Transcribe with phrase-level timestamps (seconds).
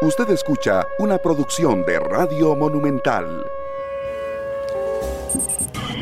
[0.00, 3.44] Usted escucha una producción de Radio Monumental.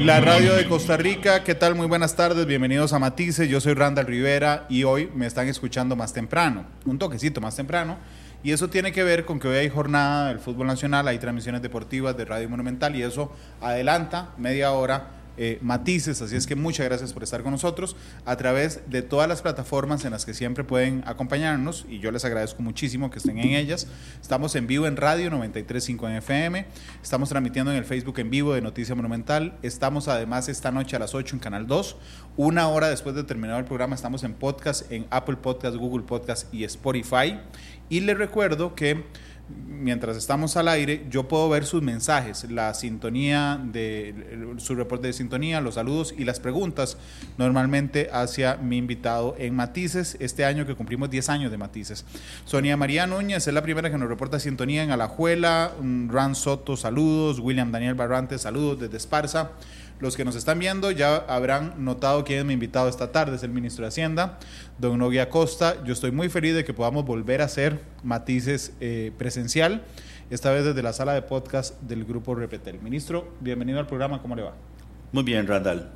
[0.00, 1.74] La radio de Costa Rica, ¿qué tal?
[1.74, 5.96] Muy buenas tardes, bienvenidos a Matices, yo soy Randall Rivera y hoy me están escuchando
[5.96, 7.96] más temprano, un toquecito más temprano,
[8.42, 11.62] y eso tiene que ver con que hoy hay jornada del fútbol nacional, hay transmisiones
[11.62, 13.32] deportivas de Radio Monumental y eso
[13.62, 15.06] adelanta media hora
[15.36, 16.22] eh, matices.
[16.22, 20.04] Así es que muchas gracias por estar con nosotros a través de todas las plataformas
[20.04, 23.86] en las que siempre pueden acompañarnos y yo les agradezco muchísimo que estén en ellas.
[24.20, 26.66] Estamos en vivo en radio 93.5 en FM,
[27.02, 30.98] estamos transmitiendo en el Facebook en vivo de Noticia Monumental, estamos además esta noche a
[30.98, 31.96] las 8 en Canal 2,
[32.36, 36.52] una hora después de terminar el programa estamos en podcast en Apple Podcast, Google Podcast
[36.52, 37.38] y Spotify.
[37.88, 39.04] Y les recuerdo que
[39.48, 45.12] mientras estamos al aire, yo puedo ver sus mensajes, la sintonía de su reporte de
[45.12, 46.96] sintonía, los saludos y las preguntas
[47.38, 52.04] normalmente hacia mi invitado en Matices, este año que cumplimos 10 años de Matices.
[52.44, 55.72] Sonia María Núñez es la primera que nos reporta sintonía en Alajuela,
[56.08, 59.52] Ran Soto, saludos, William Daniel Barrante, saludos desde Esparza.
[59.98, 63.42] Los que nos están viendo ya habrán notado quién es mi invitado esta tarde, es
[63.42, 64.38] el ministro de Hacienda,
[64.78, 65.82] don Nogui Acosta.
[65.84, 69.84] Yo estoy muy feliz de que podamos volver a hacer matices eh, presencial,
[70.28, 72.78] esta vez desde la sala de podcast del Grupo Repetel.
[72.82, 74.54] Ministro, bienvenido al programa, ¿cómo le va?
[75.12, 75.88] Muy bien, Randall.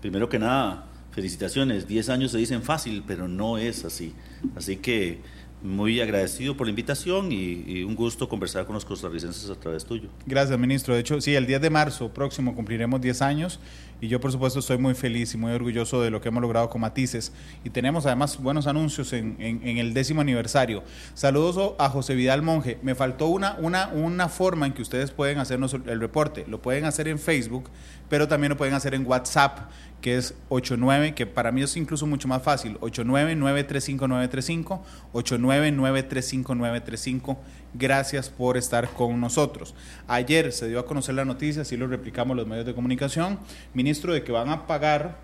[0.00, 1.88] Primero que nada, felicitaciones.
[1.88, 4.14] Diez años se dicen fácil, pero no es así.
[4.54, 5.18] Así que
[5.62, 10.08] muy agradecido por la invitación y, un gusto conversar con los costarricenses a través tuyo.
[10.26, 10.94] Gracias, ministro.
[10.94, 13.60] De hecho, sí, el 10 de marzo próximo cumpliremos 10 años
[14.00, 16.70] y yo, por supuesto, estoy muy feliz y muy orgulloso de lo que hemos logrado
[16.70, 17.32] con Matices.
[17.64, 20.84] Y tenemos además buenos anuncios en, el décimo aniversario.
[21.14, 22.78] Saludos a José Vidal Monge.
[22.82, 26.44] Me faltó una, una, una forma en que ustedes pueden hacernos el reporte.
[26.46, 27.70] Lo pueden hacer en Facebook,
[28.08, 32.06] pero también lo pueden hacer en WhatsApp que es 89, que para mí es incluso
[32.06, 34.80] mucho más fácil, 899-35935,
[35.12, 37.36] 899-35935.
[37.74, 39.74] Gracias por estar con nosotros.
[40.06, 43.40] Ayer se dio a conocer la noticia, así lo replicamos los medios de comunicación,
[43.74, 45.18] ministro, de que van a pagar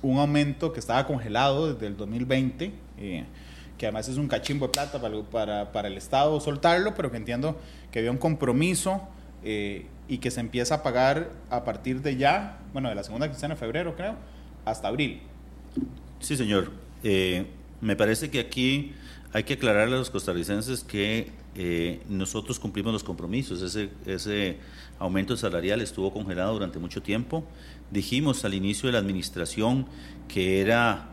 [0.00, 3.24] un aumento que estaba congelado desde el 2020, eh,
[3.76, 7.18] que además es un cachimbo de plata para, para, para, el Estado soltarlo, pero que
[7.18, 7.58] entiendo
[7.90, 9.00] que había un compromiso.
[9.44, 13.28] Eh, y que se empieza a pagar a partir de ya, bueno, de la segunda
[13.28, 14.16] quincena de febrero, creo,
[14.64, 15.20] hasta abril.
[16.20, 16.72] Sí, señor.
[17.04, 17.46] Eh,
[17.80, 18.94] me parece que aquí
[19.32, 23.60] hay que aclararle a los costarricenses que eh, nosotros cumplimos los compromisos.
[23.62, 24.56] Ese, ese
[24.98, 27.44] aumento salarial estuvo congelado durante mucho tiempo.
[27.90, 29.86] Dijimos al inicio de la administración
[30.26, 31.08] que era,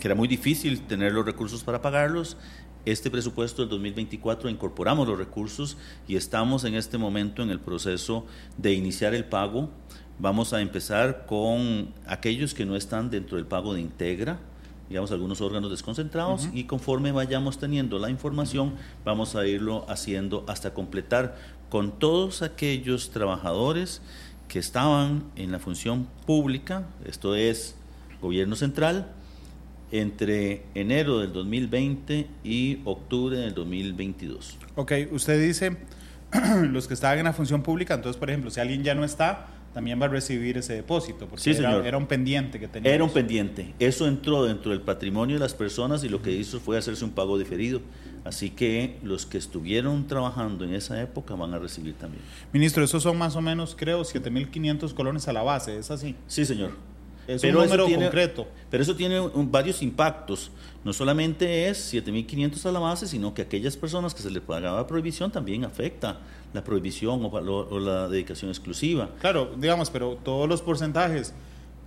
[0.00, 2.36] que era muy difícil tener los recursos para pagarlos
[2.84, 8.26] este presupuesto del 2024 incorporamos los recursos y estamos en este momento en el proceso
[8.58, 9.70] de iniciar el pago.
[10.18, 14.38] Vamos a empezar con aquellos que no están dentro del pago de Integra,
[14.88, 18.74] digamos algunos órganos desconcentrados, y conforme vayamos teniendo la información,
[19.04, 21.36] vamos a irlo haciendo hasta completar
[21.70, 24.02] con todos aquellos trabajadores
[24.46, 27.76] que estaban en la función pública, esto es
[28.20, 29.10] gobierno central,
[29.94, 34.58] entre enero del 2020 y octubre del 2022.
[34.74, 35.76] Ok, usted dice
[36.68, 39.46] los que estaban en la función pública, entonces, por ejemplo, si alguien ya no está,
[39.72, 42.92] también va a recibir ese depósito, porque sí, era, era, un pendiente que tenía.
[42.92, 43.72] Era un pendiente.
[43.78, 47.12] Eso entró dentro del patrimonio de las personas y lo que hizo fue hacerse un
[47.12, 47.80] pago diferido.
[48.24, 52.22] Así que los que estuvieron trabajando en esa época van a recibir también.
[52.52, 56.16] Ministro, esos son más o menos, creo, 7.500 colones a la base, ¿es así?
[56.26, 56.93] Sí, señor.
[57.26, 58.46] Es pero un número concreto.
[58.70, 60.50] Pero eso tiene varios impactos.
[60.84, 64.86] No solamente es 7.500 a la base, sino que aquellas personas que se les pagaba
[64.86, 66.18] prohibición también afecta
[66.52, 69.10] la prohibición o, la dedicación exclusiva.
[69.20, 71.34] Claro, digamos, pero todos los porcentajes,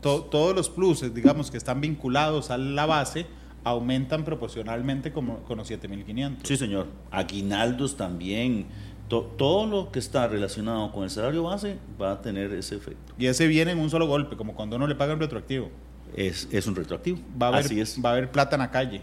[0.02, 3.28] todos los pluses, digamos, que están vinculados a la base,
[3.64, 6.38] aumentan proporcionalmente como, con los 7.500.
[6.44, 6.88] Sí, señor.
[7.12, 8.68] Aguinaldos también
[9.08, 13.14] todo lo que está relacionado con el salario base va a tener ese efecto.
[13.18, 15.70] Y ese viene en un solo golpe, como cuando uno le paga un retroactivo.
[16.16, 17.20] Es, es un retroactivo.
[17.42, 17.98] Va a haber, Así es.
[18.04, 19.02] Va a haber plata en la calle.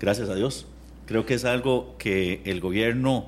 [0.00, 0.66] Gracias a Dios.
[1.06, 3.26] Creo que es algo que el gobierno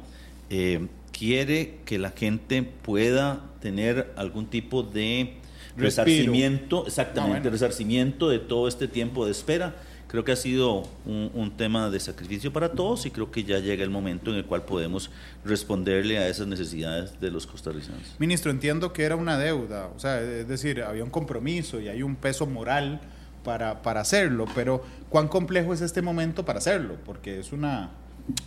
[0.50, 5.34] eh, quiere que la gente pueda tener algún tipo de
[5.76, 9.76] resarcimiento, exactamente, ah, resarcimiento de todo este tiempo de espera
[10.08, 13.82] Creo que ha sido un, tema de sacrificio para todos y creo que ya llega
[13.82, 15.11] el momento en el cual podemos
[15.44, 18.14] responderle a esas necesidades de los costarricenses.
[18.19, 22.03] Ministro, entiendo que era una deuda, o sea, es decir, había un compromiso y hay
[22.03, 23.00] un peso moral
[23.43, 26.97] para, para hacerlo, pero ¿cuán complejo es este momento para hacerlo?
[27.05, 27.91] Porque es una,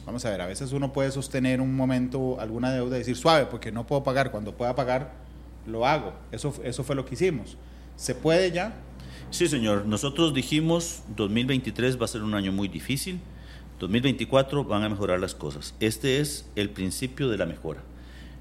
[0.06, 3.48] vamos a ver, a veces uno puede sostener un momento alguna deuda y decir suave,
[3.48, 5.12] porque no puedo pagar, cuando pueda pagar,
[5.66, 6.14] lo hago.
[6.32, 7.58] Eso, eso fue lo que hicimos.
[7.96, 8.74] ¿Se puede ya?
[9.32, 9.86] Sí, señor.
[9.86, 13.20] Nosotros dijimos 2023 va a ser un año muy difícil
[13.80, 15.74] 2024 van a mejorar las cosas.
[15.80, 17.82] Este es el principio de la mejora.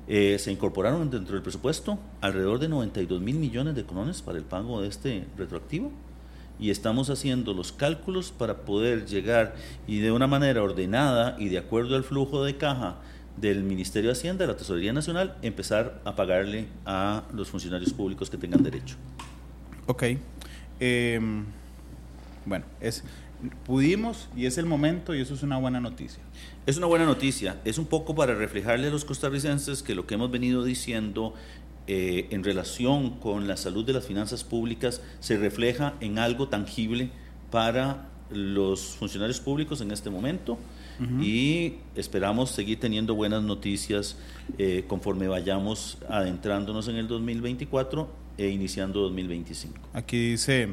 [0.08, 4.44] Eh, se incorporaron dentro del presupuesto alrededor de 92 mil millones de colones para el
[4.44, 5.92] pago de este retroactivo
[6.58, 9.54] y estamos haciendo los cálculos para poder llegar
[9.86, 12.96] y de una manera ordenada y de acuerdo al flujo de caja
[13.36, 18.28] del Ministerio de Hacienda, de la Tesorería Nacional, empezar a pagarle a los funcionarios públicos
[18.28, 18.96] que tengan derecho.
[19.86, 20.04] Ok.
[20.80, 21.20] Eh,
[22.46, 23.04] bueno, es,
[23.64, 26.22] pudimos y es el momento y eso es una buena noticia.
[26.66, 27.60] Es una buena noticia.
[27.64, 31.34] Es un poco para reflejarle a los costarricenses que lo que hemos venido diciendo
[31.86, 37.10] eh, en relación con la salud de las finanzas públicas se refleja en algo tangible
[37.50, 40.58] para los funcionarios públicos en este momento
[41.20, 44.16] y esperamos seguir teniendo buenas noticias
[44.58, 48.08] eh, conforme vayamos adentrándonos en el 2024
[48.38, 49.76] e iniciando 2025.
[49.92, 50.68] Aquí dice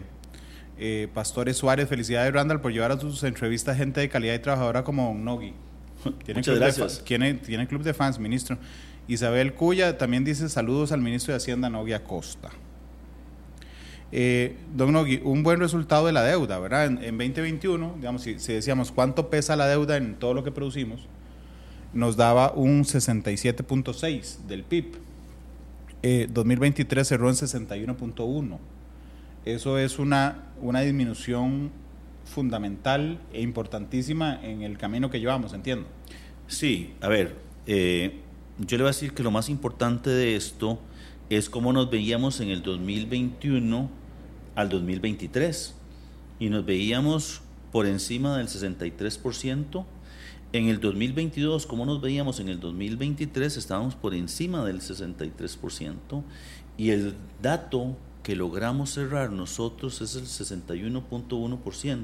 [0.77, 4.83] eh, Pastores Suárez, felicidades Randall por llevar a sus entrevistas gente de calidad y trabajadora
[4.83, 5.53] como Nogi.
[6.23, 7.03] ¿Tiene Muchas gracias.
[7.03, 8.57] tiene, tiene club de fans, ministro.
[9.07, 12.51] Isabel Cuya también dice saludos al ministro de Hacienda, Nogui Acosta.
[14.11, 16.85] Eh, don Nogui, un buen resultado de la deuda, ¿verdad?
[16.85, 21.01] En, 2021, digamos, si, decíamos cuánto pesa la deuda en todo lo que producimos,
[21.93, 24.97] nos daba un 67.6 del PIB.
[26.31, 28.57] 2023 eh, cerró en 61.1.
[29.45, 31.71] Eso es una, una disminución
[32.25, 35.87] fundamental e importantísima en el camino que llevamos, entiendo.
[36.47, 37.35] Sí, a ver,
[37.67, 38.21] eh,
[38.59, 40.79] yo le voy a decir que lo más importante de esto
[41.29, 43.89] es cómo nos veíamos en el 2021
[44.55, 45.75] al 2023.
[46.39, 47.41] Y nos veíamos
[47.71, 49.85] por encima del 63%.
[50.53, 56.23] En el 2022, cómo nos veíamos en el 2023, estábamos por encima del 63%.
[56.77, 62.03] Y el dato que logramos cerrar nosotros es el 61.1%.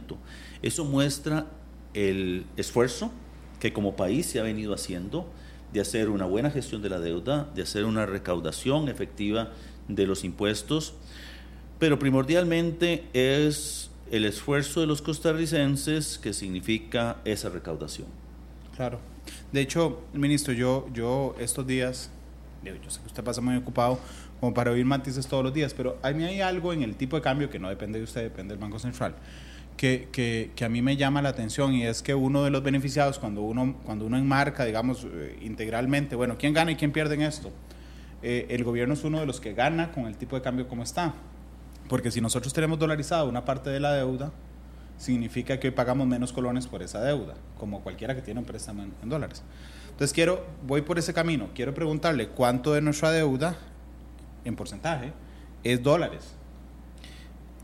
[0.61, 1.47] Eso muestra
[1.93, 3.11] el esfuerzo
[3.59, 5.27] que como país se ha venido haciendo
[5.73, 9.51] de hacer una buena gestión de la deuda, de hacer una recaudación efectiva
[9.87, 10.93] de los impuestos,
[11.79, 18.20] pero primordialmente es el esfuerzo de los costarricenses que significa esa recaudación.
[18.75, 18.99] Claro.
[19.51, 22.09] De hecho, ministro, yo, yo estos días,
[22.63, 23.99] yo sé que usted pasa muy ocupado
[24.39, 27.15] como para oír matices todos los días, pero a mí hay algo en el tipo
[27.15, 29.15] de cambio que no depende de usted, depende del Banco Central
[29.81, 32.61] que, que, que, a mí me llama la atención y es que uno de los
[32.61, 37.15] beneficiados cuando uno, cuando uno enmarca, digamos, eh, integralmente, bueno, ¿quién gana y quién pierde
[37.15, 37.51] en esto?
[38.21, 40.83] Eh, el gobierno es uno de los que gana con el tipo de cambio como
[40.83, 41.15] está.
[41.89, 44.31] Porque si nosotros tenemos dolarizado una parte de la deuda,
[45.01, 48.83] significa que hoy pagamos menos colones por esa deuda, como cualquiera que tiene un préstamo
[48.83, 49.41] en, en dólares.
[49.89, 53.57] Entonces quiero, voy por ese camino, quiero preguntarle cuánto de nuestra deuda,
[54.45, 55.11] en porcentaje,
[55.63, 56.33] es dólares.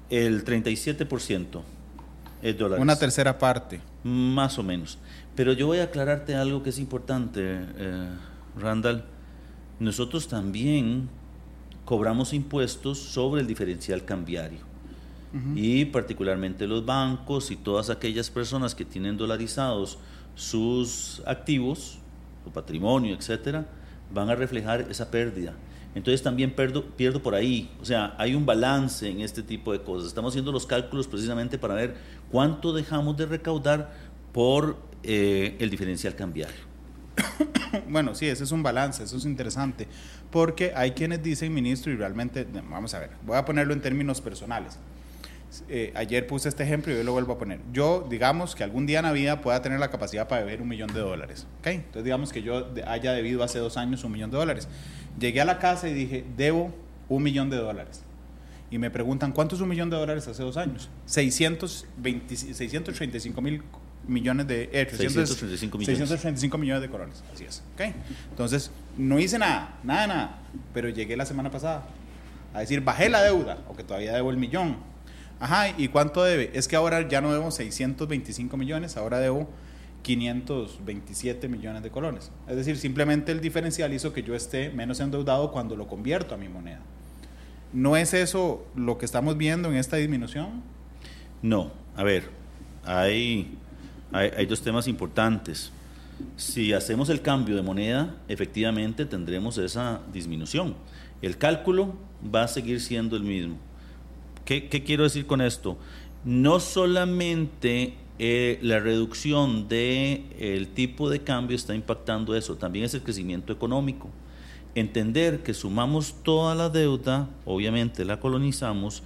[0.09, 1.61] El 37%.
[2.77, 3.81] Una tercera parte.
[4.03, 4.99] Más o menos.
[5.35, 8.09] Pero yo voy a aclararte algo que es importante, eh,
[8.57, 9.03] Randall.
[9.79, 11.09] Nosotros también
[11.85, 14.66] cobramos impuestos sobre el diferencial cambiario.
[15.55, 19.99] Y particularmente los bancos y todas aquellas personas que tienen dolarizados
[20.35, 21.99] sus activos,
[22.43, 23.67] su patrimonio, etcétera,
[24.13, 25.53] van a reflejar esa pérdida.
[25.95, 27.71] Entonces también pierdo, pierdo por ahí.
[27.81, 30.07] O sea, hay un balance en este tipo de cosas.
[30.07, 31.95] Estamos haciendo los cálculos precisamente para ver
[32.31, 33.91] cuánto dejamos de recaudar
[34.31, 36.67] por eh, el diferencial cambiario.
[37.89, 39.87] Bueno, sí, ese es un balance, eso es interesante,
[40.31, 44.21] porque hay quienes dicen, ministro, y realmente, vamos a ver, voy a ponerlo en términos
[44.21, 44.79] personales.
[45.69, 47.59] Eh, ayer puse este ejemplo y hoy lo vuelvo a poner.
[47.71, 50.67] Yo, digamos que algún día en la vida pueda tener la capacidad para deber un
[50.67, 51.47] millón de dólares.
[51.59, 51.67] ¿ok?
[51.67, 54.67] Entonces, digamos que yo haya debido hace dos años un millón de dólares.
[55.19, 56.73] Llegué a la casa y dije, debo
[57.09, 58.03] un millón de dólares.
[58.69, 60.89] Y me preguntan, ¿cuánto es un millón de dólares hace dos años?
[61.05, 63.63] 620, 635 mil
[64.05, 64.69] millones de...
[64.73, 65.97] Eh, 635 millones.
[65.97, 67.63] 635 millones de colones, así es.
[67.73, 67.93] ¿okay?
[68.29, 70.39] Entonces, no hice nada, nada, nada.
[70.73, 71.85] Pero llegué la semana pasada
[72.53, 74.77] a decir, bajé la deuda, o que todavía debo el millón.
[75.39, 76.51] Ajá, ¿y cuánto debe?
[76.53, 79.49] Es que ahora ya no debo 625 millones, ahora debo
[80.01, 82.31] 527 millones de colones.
[82.47, 86.37] Es decir, simplemente el diferencial hizo que yo esté menos endeudado cuando lo convierto a
[86.37, 86.79] mi moneda.
[87.73, 90.63] ¿No es eso lo que estamos viendo en esta disminución?
[91.41, 92.29] No, a ver,
[92.85, 93.57] hay,
[94.11, 95.71] hay, dos temas importantes.
[96.37, 100.75] Si hacemos el cambio de moneda, efectivamente tendremos esa disminución.
[101.21, 101.95] El cálculo
[102.33, 103.57] va a seguir siendo el mismo.
[104.47, 105.77] ¿Qué, qué quiero decir con esto?
[106.23, 112.93] No solamente eh, la reducción del el tipo de cambio está impactando eso, también es
[112.93, 114.09] el crecimiento económico.
[114.73, 119.03] Entender que sumamos toda la deuda, obviamente la colonizamos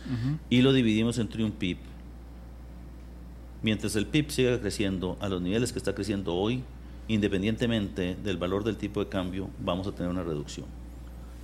[0.47, 1.77] y lo dividimos entre un PIB.
[3.63, 6.61] mientras el PIB siga creciendo a los niveles que está creciendo hoy,
[7.07, 10.67] independientemente del valor del tipo de cambio, vamos a tener una reducción.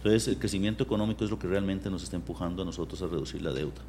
[0.07, 3.41] Entonces, el crecimiento económico es lo que realmente nos está empujando a nosotros a reducir
[3.41, 3.81] la deuda.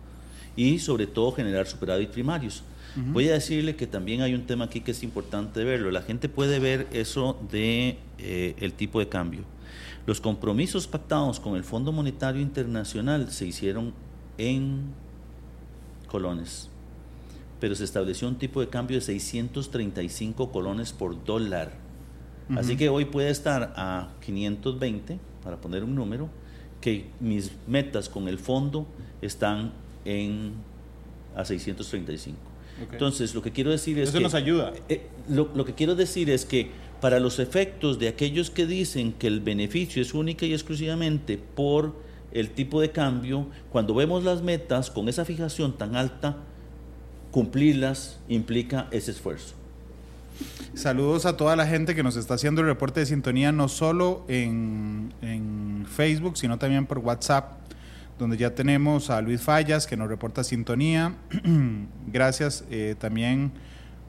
[0.56, 2.64] Y sobre todo generar superávit primarios.
[2.96, 5.92] Voy a decirle que también hay un tema aquí que es importante verlo.
[5.92, 9.42] La gente puede ver eso de eh, el tipo de cambio.
[10.06, 13.92] Los compromisos pactados con el Fondo Monetario Internacional se hicieron
[14.36, 14.86] en
[16.08, 16.68] colones,
[17.60, 21.72] pero se estableció un tipo de cambio de 635 colones por dólar.
[22.56, 26.28] Así que hoy puede estar a 520, para poner un número,
[26.80, 28.86] que mis metas con el fondo
[29.20, 29.72] están
[30.04, 30.52] en
[31.34, 32.36] a 635.
[32.92, 34.24] Entonces, lo que quiero decir es Eso que...
[34.24, 34.72] nos ayuda.
[34.88, 39.12] Eh, lo, lo que quiero decir es que para los efectos de aquellos que dicen
[39.12, 41.94] que el beneficio es única y exclusivamente por
[42.32, 46.36] el tipo de cambio, cuando vemos las metas con esa fijación tan alta,
[47.30, 49.54] cumplirlas implica ese esfuerzo.
[50.74, 54.24] Saludos a toda la gente que nos está haciendo el reporte de sintonía, no solo
[54.28, 55.12] en,
[55.88, 57.52] Facebook, sino también por WhatsApp,
[58.18, 61.16] donde ya tenemos a Luis Fallas que nos reporta sintonía.
[62.06, 63.52] Gracias eh, también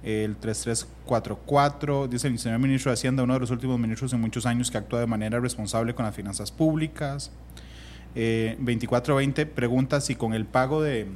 [0.03, 4.45] el 3344, dice el señor ministro de Hacienda, uno de los últimos ministros en muchos
[4.45, 7.31] años que actúa de manera responsable con las finanzas públicas.
[8.15, 11.07] Eh, 2420 pregunta si con el pago de,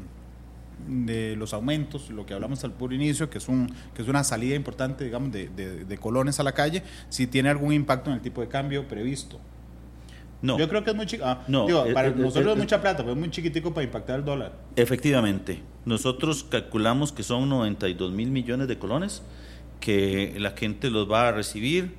[0.87, 4.23] de los aumentos, lo que hablamos al puro inicio, que es, un, que es una
[4.23, 8.17] salida importante, digamos, de, de, de colones a la calle, si tiene algún impacto en
[8.17, 9.39] el tipo de cambio previsto.
[10.41, 10.59] No.
[10.59, 11.23] Yo creo que es muy chico.
[11.25, 13.73] Ah, No, digo, eh, para eh, nosotros eh, es mucha plata, pero es muy chiquitico
[13.73, 14.51] para impactar el dólar.
[14.75, 19.21] Efectivamente, nosotros calculamos que son 92 mil millones de colones
[19.79, 21.95] que la gente los va a recibir.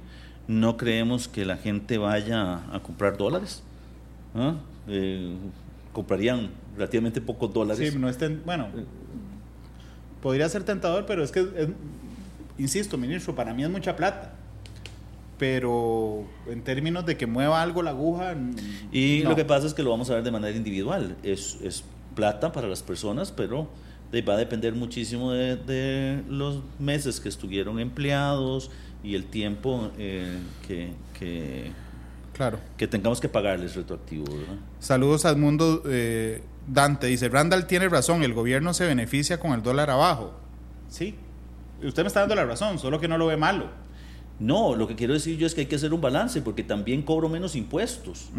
[0.46, 3.62] No creemos que la gente vaya a comprar dólares.
[4.34, 4.56] ¿ah?
[4.88, 5.34] Eh,
[5.94, 7.90] comprarían relativamente pocos dólares.
[7.92, 8.68] Sí, no es ten- bueno,
[10.22, 11.68] podría ser tentador, pero es que, es-
[12.58, 14.34] insisto, ministro, para mí es mucha plata.
[15.38, 18.34] Pero en términos de que mueva algo la aguja.
[18.92, 19.30] Y no.
[19.30, 21.16] lo que pasa es que lo vamos a ver de manera individual.
[21.22, 21.82] Es, es
[22.14, 23.68] plata para las personas, pero
[24.28, 28.70] va a depender muchísimo de, de los meses que estuvieron empleados
[29.02, 31.72] y el tiempo eh, que, que,
[32.34, 32.58] Claro.
[32.76, 34.24] que tengamos que pagarles retroactivo.
[34.24, 34.56] ¿verdad?
[34.80, 35.82] Saludos al mundo.
[35.86, 40.32] eh, Dante dice: Randall tiene razón, el gobierno se beneficia con el dólar abajo.
[40.88, 41.14] Sí,
[41.82, 43.66] usted me está dando la razón, solo que no lo ve malo.
[44.40, 47.02] No, lo que quiero decir yo es que hay que hacer un balance porque también
[47.02, 48.30] cobro menos impuestos.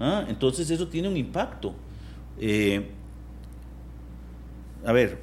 [0.00, 1.74] Ah, Entonces eso tiene un impacto.
[2.40, 2.88] Eh,
[4.86, 5.18] a ver,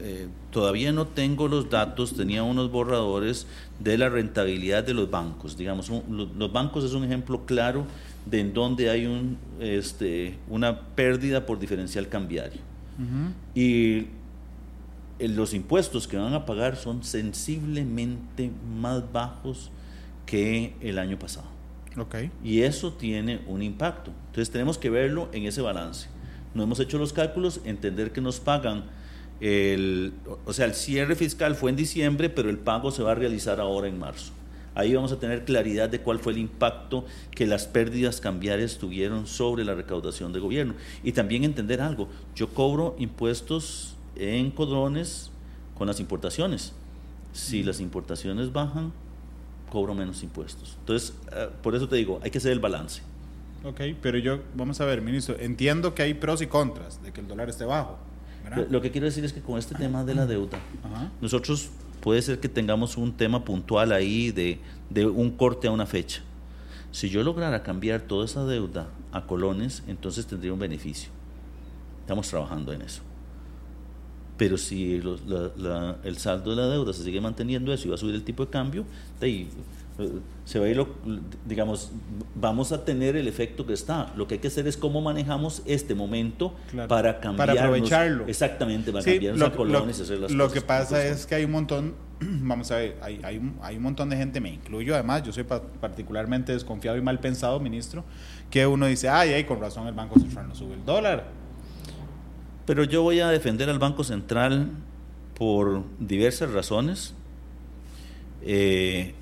[0.00, 3.46] eh, todavía no tengo los datos, tenía unos borradores
[3.78, 5.56] de la rentabilidad de los bancos.
[5.56, 7.86] Digamos, un- los bancos es un ejemplo claro
[8.26, 12.60] de en donde hay un, este, una pérdida por diferencial cambiario.
[13.54, 14.06] Y
[15.20, 19.70] eh, los impuestos que van a pagar son sensiblemente más bajos
[20.26, 21.46] que el año pasado.
[22.42, 24.10] Y eso tiene un impacto.
[24.26, 26.08] Entonces tenemos que verlo en ese balance.
[26.54, 28.84] No hemos hecho los cálculos, entender que nos pagan
[29.40, 30.12] el,
[30.46, 33.60] o sea, el cierre fiscal fue en diciembre, pero el pago se va a realizar
[33.60, 34.32] ahora en marzo.
[34.74, 39.26] Ahí vamos a tener claridad de cuál fue el impacto que las pérdidas cambiarias tuvieron
[39.26, 40.74] sobre la recaudación de gobierno.
[41.04, 45.30] Y también entender algo, yo cobro impuestos en codrones
[45.78, 46.72] con las importaciones.
[47.32, 48.92] Si las importaciones bajan,
[49.70, 50.76] cobro menos impuestos.
[50.80, 53.02] Entonces, eh, por eso te digo, hay que hacer el balance.
[53.64, 57.20] Ok, pero yo, vamos a ver, ministro, entiendo que hay pros y contras de que
[57.20, 57.96] el dólar esté bajo.
[58.44, 58.66] ¿Verdad?
[58.70, 61.10] Lo, que quiero decir es que con este tema de la deuda, Ajá.
[61.20, 61.70] nosotros
[62.00, 64.60] puede ser que tengamos un tema puntual ahí de,
[64.90, 66.22] de un corte a una fecha.
[66.92, 71.10] Si yo lograra cambiar toda esa deuda a colones, entonces tendría un beneficio.
[72.02, 73.02] Estamos trabajando en eso.
[74.36, 77.90] Pero si los- la- la- el saldo de la deuda se sigue manteniendo eso y
[77.90, 78.84] va a subir el tipo de cambio,
[79.20, 79.48] de ahí,
[80.44, 80.88] se va a ir, lo-
[81.46, 81.92] digamos,
[82.34, 84.12] vamos a tener el efecto que está.
[84.16, 86.88] Lo que hay que hacer es cómo manejamos este momento Claro.
[86.88, 87.48] para cambiar.
[87.48, 88.26] Para aprovecharlo.
[88.26, 91.06] Exactamente, para Sí, cambiarnos lo, a colones y lo- hacer las lo cosas que pasa
[91.06, 94.16] es que hay un montón, vamos a ver, hay, hay, un, hay un montón de
[94.16, 98.04] gente, me incluyo además, yo soy pa- particularmente desconfiado y mal pensado, ministro,
[98.50, 101.26] que uno dice, ay, ay, con razón el Banco Central no sube el dólar.
[102.66, 104.70] Pero yo voy a defender al Banco Central
[105.36, 107.14] por diversas razones.
[108.42, 109.14] Eh,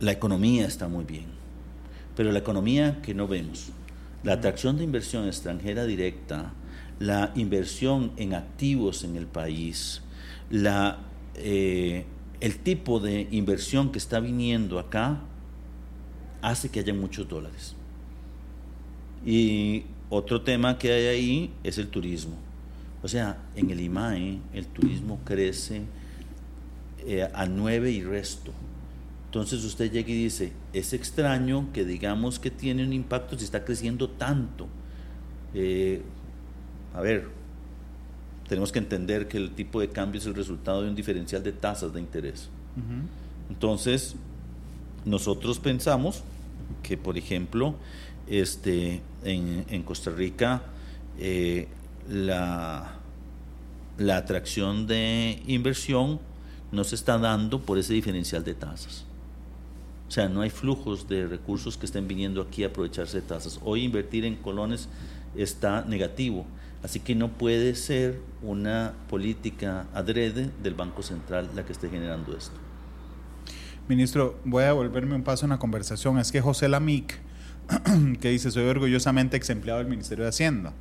[0.00, 1.26] la economía está muy bien,
[2.16, 3.70] pero la economía que no vemos,
[4.22, 6.52] la atracción de inversión extranjera directa,
[6.98, 10.02] la inversión en activos en el país,
[10.50, 10.98] la,
[11.36, 12.04] eh,
[12.40, 15.20] el tipo de inversión que está viniendo acá,
[16.42, 17.74] hace que haya muchos dólares.
[19.24, 22.36] Y otro tema que hay ahí es el turismo.
[23.02, 25.82] O sea, en el IMAE el turismo crece
[27.06, 28.52] eh, a 9 y resto.
[29.36, 33.66] Entonces usted llega y dice, es extraño que digamos que tiene un impacto si está
[33.66, 34.66] creciendo tanto.
[35.52, 36.00] Eh,
[36.94, 37.28] a ver,
[38.48, 41.52] tenemos que entender que el tipo de cambio es el resultado de un diferencial de
[41.52, 42.48] tasas de interés.
[43.50, 44.16] Entonces,
[45.04, 46.22] nosotros pensamos
[46.82, 47.74] que, por ejemplo,
[48.26, 50.62] este, en, Costa Rica
[51.18, 51.68] eh,
[52.08, 52.94] la,
[53.98, 56.20] la atracción de inversión
[56.72, 59.05] no se está dando por ese diferencial de tasas.
[60.08, 63.60] O sea, no hay flujos de recursos que estén viniendo aquí a aprovecharse de tasas.
[63.64, 64.88] Hoy invertir en colones
[65.36, 66.46] está negativo,
[66.82, 72.36] así que no puede ser una política adrede del Banco Central la que esté generando
[72.36, 72.56] esto.
[73.88, 76.18] Ministro, voy a volverme un paso en la conversación.
[76.18, 77.20] Es que José Lamic,
[78.20, 80.72] que dice, soy orgullosamente ex empleado del Ministerio de Hacienda.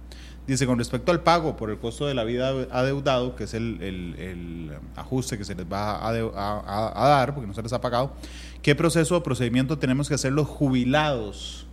[0.48, 4.72] Dice, con respecto al pago por el costo de la vida adeudado, que es el,
[4.96, 8.14] ajuste que se les va a, dar, porque no se les ha pagado,
[8.62, 11.66] ¿qué proceso o procedimiento tenemos que hacer los jubilados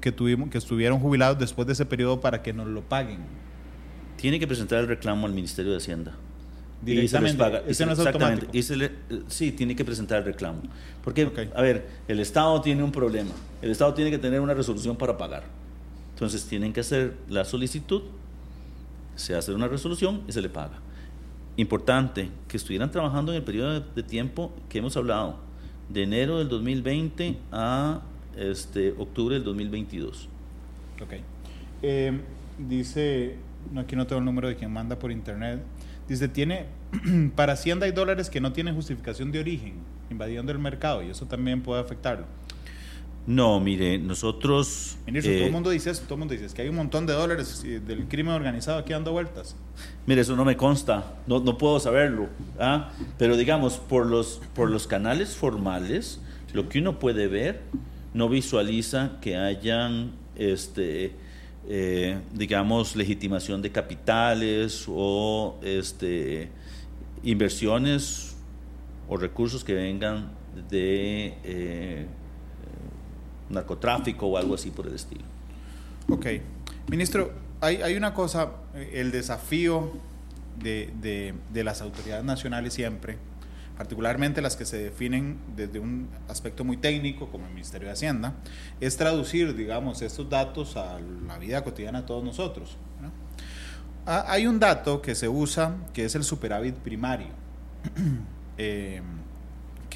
[0.00, 3.20] que, tuvimos, que estuvieron jubilados después de ese periodo para que nos lo paguen?
[4.16, 6.14] Tiene que presentar el reclamo al Ministerio de Hacienda.
[6.80, 7.62] Directamente.
[7.68, 8.40] Y se les paga.
[8.52, 8.62] Y
[9.28, 10.62] sí, tiene que presentar el reclamo.
[11.04, 13.32] Porque, a ver, el Estado tiene un problema.
[13.60, 15.44] El Estado tiene que tener una resolución para pagar.
[16.16, 18.00] Entonces tienen que hacer la solicitud,
[19.16, 20.78] se hace una resolución y se le paga.
[21.58, 25.36] Importante que estuvieran trabajando en el periodo de tiempo que hemos hablado,
[25.90, 28.00] de enero del 2020 a
[28.34, 30.26] este, octubre del 2022.
[31.02, 31.12] Ok.
[31.82, 32.18] Eh,
[32.66, 33.36] dice,
[33.76, 35.60] aquí no tengo el número de quien manda por internet.
[36.08, 36.64] Dice, tiene,
[37.36, 39.74] para Hacienda hay dólares que no tienen justificación de origen,
[40.10, 42.24] invadiendo el mercado, y eso también puede afectarlo.
[43.26, 44.98] No, mire, nosotros...
[45.04, 47.06] Ministro, todo el eh, mundo dice eso, todo el mundo dice que hay un montón
[47.06, 49.56] de dólares del crimen organizado aquí dando vueltas.
[50.06, 52.28] Mire, eso no me consta, no, no puedo saberlo,
[52.60, 52.92] ¿ah?
[53.18, 56.20] pero digamos, por los, por los canales formales,
[56.52, 57.62] lo que uno puede ver
[58.14, 61.12] no visualiza que hayan, este,
[61.68, 66.48] eh, digamos, legitimación de capitales o este,
[67.24, 68.36] inversiones
[69.08, 70.30] o recursos que vengan
[70.70, 71.34] de...
[71.42, 72.06] Eh,
[73.50, 75.24] narcotráfico o algo así por el estilo.
[76.08, 76.26] Ok.
[76.88, 79.92] Ministro, hay, hay una cosa, eh, el desafío
[80.58, 83.18] de, de, las autoridades nacionales siempre,
[83.76, 88.34] particularmente las que se definen desde un aspecto muy técnico, como el Ministerio de Hacienda,
[88.80, 92.76] es traducir, digamos, estos datos a la vida cotidiana de todos nosotros.
[94.08, 97.26] Ah, hay un dato que se usa, que es el superávit primario.
[98.58, 99.02] eh,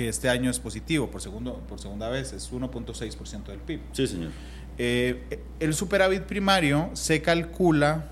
[0.00, 3.80] que este año es positivo por, segundo, por segunda vez, es 1.6% del PIB.
[3.92, 4.30] Sí, señor.
[4.78, 8.06] Eh, el superávit primario se calcula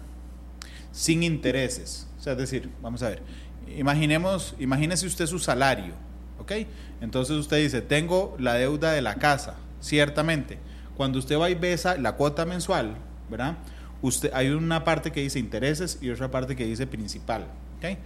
[0.92, 2.06] sin intereses.
[2.18, 3.22] O sea, es decir, vamos a ver,
[3.74, 5.94] imaginemos, imagínese usted su salario,
[6.38, 6.52] ¿ok?
[7.00, 10.58] Entonces usted dice, tengo la deuda de la casa, ciertamente.
[10.94, 12.98] Cuando usted va y besa la cuota mensual,
[13.30, 13.56] ¿verdad?
[14.02, 17.46] Usted, hay una parte que dice intereses y otra parte que dice principal,
[17.78, 17.96] ¿ok?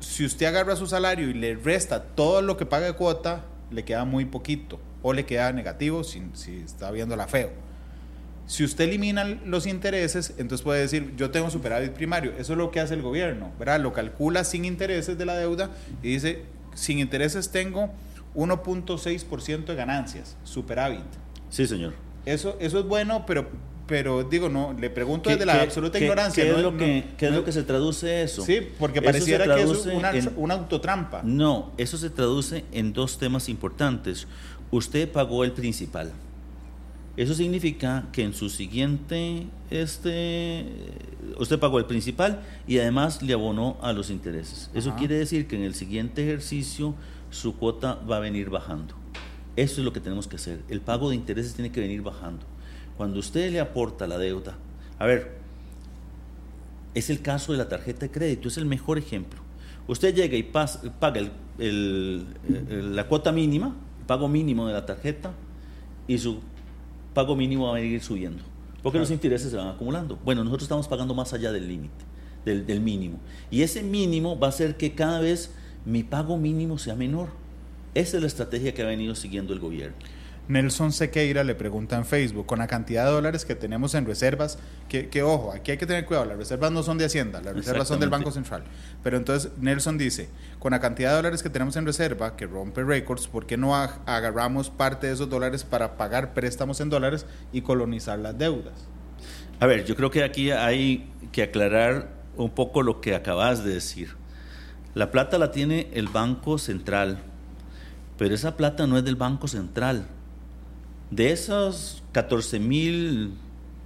[0.00, 3.84] Si usted agarra su salario y le resta todo lo que paga de cuota, le
[3.84, 7.50] queda muy poquito o le queda negativo si, si está la feo.
[8.46, 12.32] Si usted elimina los intereses, entonces puede decir, yo tengo superávit primario.
[12.38, 13.80] Eso es lo que hace el gobierno, ¿verdad?
[13.80, 15.70] Lo calcula sin intereses de la deuda
[16.02, 17.90] y dice, sin intereses tengo
[18.36, 21.04] 1.6% de ganancias, superávit.
[21.50, 21.94] Sí, señor.
[22.24, 23.48] Eso, eso es bueno, pero
[23.86, 26.44] pero digo, no, le pregunto desde la absoluta ignorancia.
[26.44, 28.42] ¿qué, es, lo que, es lo que se traduce eso?
[28.42, 31.22] Sí, porque pareciera que es una, una, autotrampa.
[31.22, 34.26] No, eso se traduce en dos temas importantes.
[34.70, 36.12] Usted pagó el principal.
[37.16, 40.66] Eso significa que en su siguiente, este,
[41.38, 44.70] usted pagó el principal y además le abonó a los intereses.
[44.74, 46.94] Eso quiere decir que en el siguiente ejercicio
[47.30, 48.94] su cuota va a venir bajando.
[49.56, 50.60] Eso es lo que tenemos que hacer.
[50.68, 52.44] El pago de intereses tiene que venir bajando.
[52.96, 54.56] Cuando usted le aporta la deuda,
[54.98, 55.36] a ver,
[56.94, 59.40] es el caso de la tarjeta de crédito, es el mejor ejemplo.
[59.86, 65.32] Usted llega y paga la cuota mínima, el pago mínimo de la tarjeta,
[66.08, 66.40] y su
[67.14, 68.42] pago mínimo va a ir subiendo,
[68.82, 70.18] porque los intereses se van acumulando.
[70.24, 72.04] Bueno, nosotros estamos pagando más allá del límite,
[72.44, 73.18] del, del mínimo.
[73.50, 75.52] Y ese mínimo va a hacer que cada vez
[75.84, 77.28] mi pago mínimo sea menor.
[77.94, 79.96] Esa es la estrategia que ha venido siguiendo el gobierno.
[80.48, 84.58] Nelson Sequeira le pregunta en Facebook, con la cantidad de dólares que tenemos en reservas,
[84.88, 87.88] que, ojo, aquí hay que tener cuidado, las reservas no son de Hacienda, las reservas
[87.88, 88.62] son del Banco Central.
[89.02, 90.28] Pero entonces Nelson dice,
[90.58, 93.74] con la cantidad de dólares que tenemos en reserva, que rompe récords, ¿por qué no
[93.74, 98.86] agarramos parte de esos dólares para pagar préstamos en dólares y colonizar las deudas?
[99.58, 103.74] A ver, yo creo que aquí hay que aclarar un poco lo que acabas de
[103.74, 104.14] decir.
[104.94, 107.18] La plata la tiene el Banco Central,
[108.16, 110.06] pero esa plata no es del Banco Central.
[111.10, 113.32] De esos 14 mil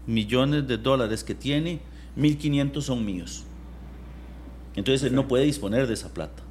[0.06, 1.80] millones de dólares que tiene,
[2.16, 3.44] 1.500 son míos.
[4.74, 6.42] Entonces él no puede disponer de esa plata.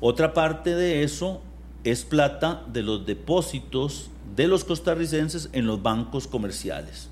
[0.00, 1.40] Otra parte de eso
[1.82, 7.08] es plata de los depósitos de los costarricenses en los bancos comerciales.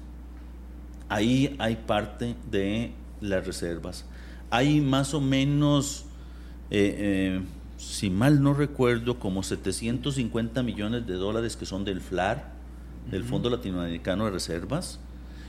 [1.09, 4.05] Ahí hay parte de las reservas.
[4.51, 6.05] Hay más o menos,
[6.71, 7.43] eh, eh,
[7.85, 12.53] si mal no recuerdo, como 750 millones de dólares que son del FLAR,
[13.11, 14.99] del Fondo Latinoamericano de Reservas.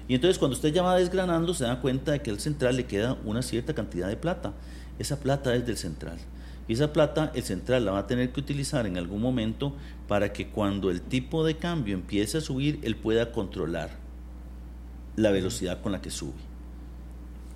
[0.07, 2.85] Y entonces cuando usted ya va desgranando se da cuenta de que al central le
[2.85, 4.53] queda una cierta cantidad de plata.
[4.99, 6.17] Esa plata es del central.
[6.67, 9.73] Y esa plata el central la va a tener que utilizar en algún momento
[10.07, 13.91] para que cuando el tipo de cambio empiece a subir, él pueda controlar
[15.15, 16.33] la velocidad con la que sube.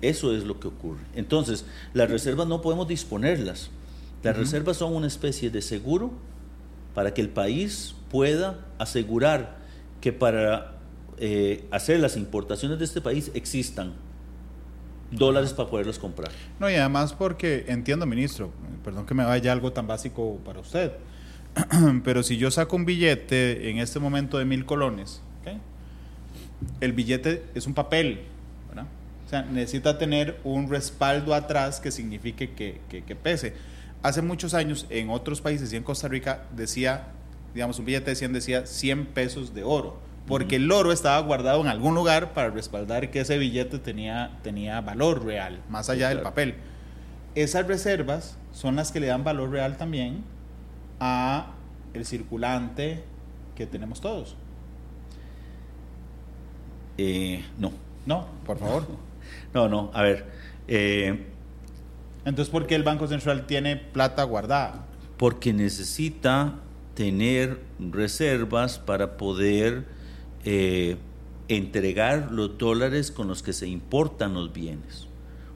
[0.00, 1.00] Eso es lo que ocurre.
[1.14, 3.70] Entonces, las reservas no podemos disponerlas.
[4.22, 6.12] Las reservas son una especie de seguro
[6.94, 9.56] para que el país pueda asegurar
[10.00, 10.74] que para
[11.18, 13.94] eh, hacer las importaciones de este país existan
[15.10, 16.30] dólares para poderlos comprar.
[16.58, 18.50] No, y además porque entiendo, ministro,
[18.84, 20.92] perdón que me vaya algo tan básico para usted,
[22.04, 25.22] pero si yo saco un billete en este momento de mil colones,
[26.80, 28.20] el billete es un papel,
[28.68, 28.86] ¿verdad?
[29.26, 33.54] O sea, necesita tener un respaldo atrás que signifique que, que, pese.
[34.02, 37.08] Hace muchos años en otros países y en Costa Rica decía,
[37.54, 39.98] digamos, un billete de 100 decía 100 pesos de oro
[40.30, 44.80] porque el oro estaba guardado en algún lugar para respaldar que ese billete tenía, tenía
[44.80, 46.54] valor real, más allá del papel.
[47.34, 50.22] Esas reservas son las que le dan valor real también
[51.00, 51.52] a
[51.94, 53.02] el circulante
[53.56, 54.36] que tenemos todos.
[56.96, 57.72] Eh, no.
[58.06, 58.86] No, por favor.
[59.52, 60.26] No, no, a ver.
[60.66, 61.26] Eh,
[62.24, 64.86] Entonces, ¿por qué el Banco Central tiene plata guardada?
[65.16, 66.54] Porque necesita
[66.94, 69.86] tener reservas para poder
[70.44, 70.96] eh,
[71.48, 75.06] entregar los dólares con los que se importan los bienes.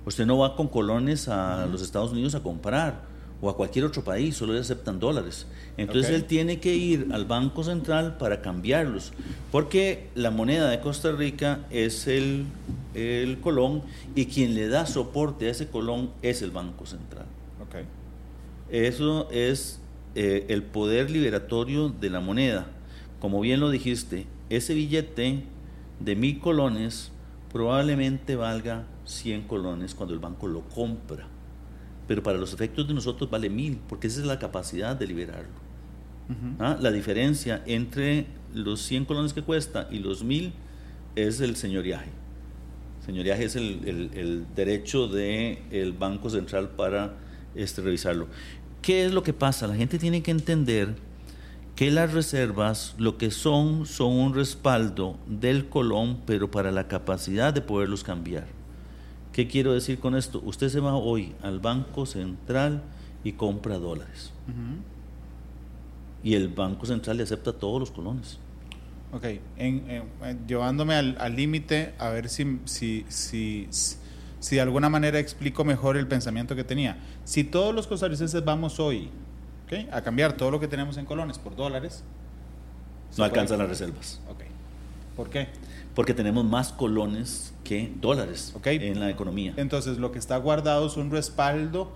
[0.06, 3.13] Usted no va con colones a los Estados Unidos a comprar
[3.44, 5.46] o a cualquier otro país, solo le aceptan dólares.
[5.76, 9.12] Entonces él tiene que ir al Banco Central para cambiarlos,
[9.52, 12.46] porque la moneda de Costa Rica es el,
[12.94, 13.82] el colón
[14.14, 17.26] y quien le da soporte a ese colón es el Banco Central.
[17.68, 17.84] Okay.
[18.70, 19.80] Eso es
[20.14, 22.66] eh, el poder liberatorio de la moneda.
[23.20, 25.42] Como bien lo dijiste, ese billete
[26.00, 27.12] de mil colones
[27.52, 31.28] probablemente valga 100 colones cuando el banco lo compra.
[32.06, 35.64] Pero para los efectos de nosotros vale mil, porque esa es la capacidad de liberarlo.
[36.58, 36.78] ¿Ah?
[36.80, 40.52] La diferencia entre los 100 colones que cuesta y los mil
[41.16, 42.10] es el señoriaje.
[43.04, 47.14] Señoriaje es el, derecho del Banco Central para
[47.54, 48.28] este, revisarlo.
[48.80, 49.66] ¿Qué es lo que pasa?
[49.66, 50.94] La gente tiene que entender
[51.76, 57.52] que las reservas lo que son son un respaldo del colón, pero para la capacidad
[57.52, 58.46] de poderlos cambiar.
[59.34, 60.40] ¿Qué quiero decir con esto?
[60.44, 62.84] Usted se va hoy al Banco Central
[63.24, 64.32] y compra dólares.
[66.22, 68.38] Y el Banco Central le acepta todos los colones.
[69.12, 69.24] Ok,
[70.46, 73.66] llevándome al límite, a ver si, si, si,
[74.38, 76.98] si de alguna manera explico mejor el pensamiento que tenía.
[77.24, 79.10] Si todos los costarricenses vamos hoy
[79.90, 82.04] a cambiar todo lo que tenemos en colones por dólares.
[83.18, 84.20] No alcanzan las reservas.
[84.30, 84.46] Okay.
[85.16, 85.48] ¿Por qué?
[85.94, 89.54] Porque tenemos más colones que dólares en la economía.
[89.56, 91.92] Entonces, lo que está guardado es un respaldo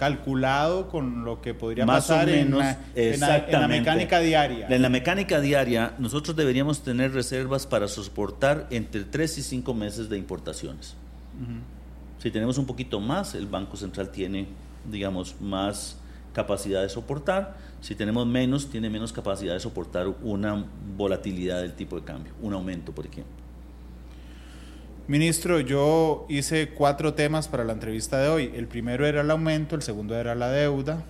[0.00, 4.66] calculado con lo que podría pasar en, la, mecánica diaria.
[4.66, 10.08] En la mecánica diaria, nosotros deberíamos tener reservas para soportar entre 3 y 5 meses
[10.08, 10.94] de importaciones.
[12.18, 14.46] Si tenemos un poquito más, el Banco Central tiene,
[14.90, 15.98] digamos, más
[16.32, 17.58] capacidad de soportar.
[17.82, 20.64] Si tenemos menos, tiene menos capacidad de soportar una
[20.96, 23.39] volatilidad del tipo de cambio, un aumento, por ejemplo.
[25.10, 28.52] Ministro, yo hice cuatro temas para la entrevista de hoy.
[28.54, 31.02] El primero era el aumento, el segundo era la deuda,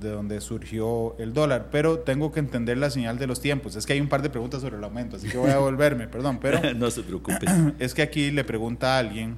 [0.00, 3.74] de donde surgió el dólar, pero tengo que entender la señal de los tiempos.
[3.74, 6.06] Es que hay un par de preguntas sobre el aumento, así que voy a volverme,
[6.06, 6.60] perdón, pero...
[6.76, 7.44] no se preocupe.
[7.80, 9.36] Es que aquí le pregunta a alguien,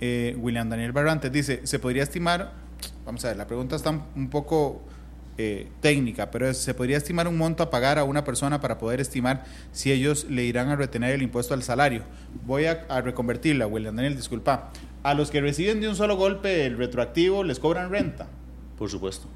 [0.00, 2.66] eh, William Daniel Barrantes, dice, ¿se podría estimar
[3.04, 4.82] vamos a ver, la pregunta está un poco
[5.38, 9.00] eh, técnica, pero ¿se podría estimar un monto a pagar a una persona para poder
[9.00, 12.04] estimar si ellos le irán a retener el impuesto al salario?
[12.46, 14.70] Voy a, reconvertirla, William Daniel, disculpa.
[15.02, 18.28] A los que reciben de un solo golpe el retroactivo, ¿les cobran renta?
[18.78, 19.28] Por supuesto.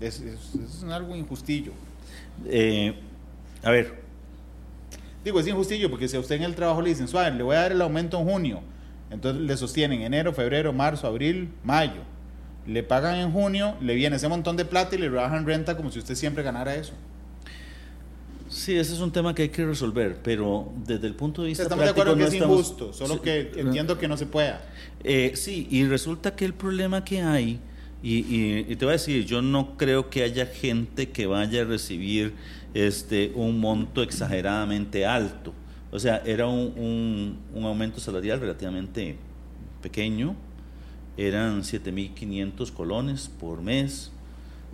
[0.00, 1.72] Es, es, algo injustillo.
[2.46, 2.94] Eh,
[3.62, 4.00] a ver.
[5.22, 7.56] Digo, es injustillo porque si a usted en el trabajo le dicen, suave, le voy
[7.56, 8.62] a dar el aumento en junio,
[9.10, 12.10] Entonces le sostienen enero, febrero, marzo, abril, mayo.
[12.66, 15.90] Le pagan en junio, le viene ese montón de plata y le bajan renta como
[15.90, 16.92] si usted siempre ganara eso.
[18.48, 21.62] Sí, ese es un tema que hay que resolver, pero desde el punto de vista
[21.62, 24.26] Estamos de acuerdo que no es estamos- injusto, solo Sí, que entiendo que no se
[24.26, 24.60] pueda.
[25.02, 27.58] Eh, sí, y resulta que el problema que hay,
[28.02, 31.62] y, y- y te voy a decir, yo no creo que haya gente que vaya
[31.62, 32.34] a recibir
[32.74, 35.54] este, un monto exageradamente alto.
[35.90, 39.16] O sea, era un, un- un aumento salarial relativamente
[39.80, 40.36] pequeño,
[41.16, 44.12] eran 7.500 colones por mes.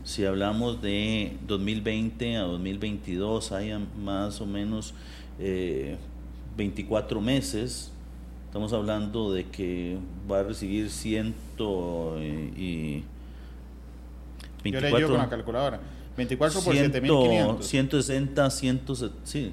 [0.04, 3.72] Si hablamos de 2020 a 2022, hay
[4.02, 4.94] más o menos
[5.38, 5.96] eh,
[6.56, 7.90] 24 meses.
[8.46, 9.98] Estamos hablando de que
[10.30, 13.02] va a recibir ciento eh,
[14.64, 15.80] y Yo le ayudo con la calculadora.
[16.16, 17.66] 24 por ciento- 7500.
[17.66, 18.80] 160, 100,
[19.24, 19.52] sí,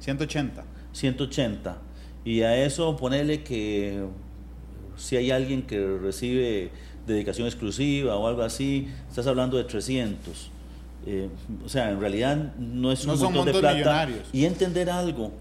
[0.00, 0.64] 180.
[0.92, 1.78] 180.
[2.24, 4.06] Y a eso ponerle que
[4.96, 6.70] si hay alguien que recibe
[7.06, 10.50] dedicación exclusiva o algo así, estás hablando de 300.
[11.06, 11.28] Eh,
[11.64, 13.74] o sea, en realidad no es un No son montón de montos plata.
[13.76, 14.28] millonarios.
[14.32, 15.32] Y entender algo,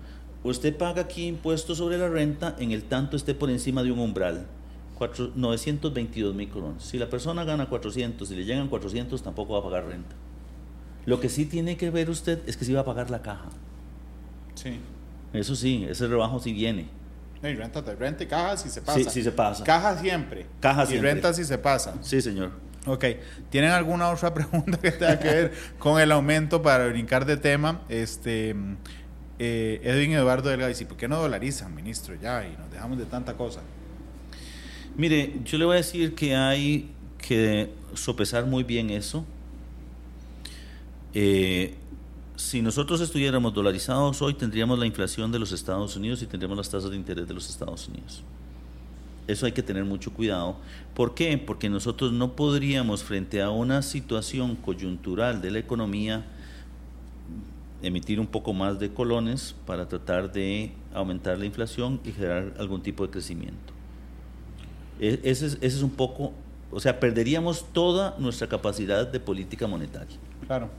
[0.43, 3.99] usted paga aquí impuestos sobre la renta en el tanto esté por encima de un
[3.99, 4.45] umbral.
[4.97, 6.83] Cuatro- 922 mil colones.
[6.83, 10.15] Si la persona gana 400 y le llegan 400, tampoco va a pagar renta.
[11.05, 13.49] Lo que sí tiene que ver usted es que sí va a pagar la caja.
[14.55, 14.71] Sí.
[15.33, 16.85] Eso sí, ese rebajo sí viene.
[17.43, 18.97] No, y renta, renta y caja si se pasa.
[18.97, 19.65] Sí, sí se pasa.
[19.65, 20.45] Caja siempre.
[20.61, 21.11] Caja y siempre.
[21.11, 21.95] renta si se pasa.
[22.01, 22.51] Sí, señor.
[22.85, 23.03] Ok.
[23.49, 27.81] ¿Tienen alguna otra pregunta que tenga que ver con el aumento para brincar de tema?
[27.89, 28.55] Este,
[29.39, 32.15] eh, Edwin Eduardo Delgado dice, ¿por qué no dolarizan, ministro?
[32.15, 33.59] Ya, y nos dejamos de tanta cosa.
[34.95, 39.25] Mire, yo le voy a decir que hay que sopesar muy bien eso.
[41.13, 41.75] Eh,
[42.43, 46.69] si nosotros estuviéramos dolarizados hoy, tendríamos la inflación de los Estados Unidos y tendríamos las
[46.69, 48.21] tasas de interés de los Estados Unidos.
[49.27, 50.57] Eso hay que tener mucho cuidado.
[50.93, 51.37] ¿Por qué?
[51.37, 56.25] Porque nosotros no podríamos, frente a una situación coyuntural de la economía,
[57.81, 62.81] emitir un poco más de colones para tratar de aumentar la inflación y generar algún
[62.83, 63.73] tipo de crecimiento.
[64.99, 66.33] E- Ese es, ese es un poco,
[66.71, 70.17] o sea, perderíamos toda nuestra capacidad de política monetaria.
[70.47, 70.69] Claro.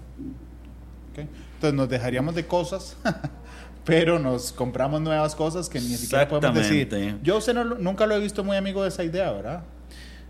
[1.13, 1.27] Ok.
[1.65, 2.95] Entonces nos dejaríamos de cosas,
[3.87, 7.19] pero nos compramos nuevas cosas que ni siquiera podemos decir.
[7.23, 9.65] Yo usted no nunca lo he visto muy amigo de esa idea, ¿verdad?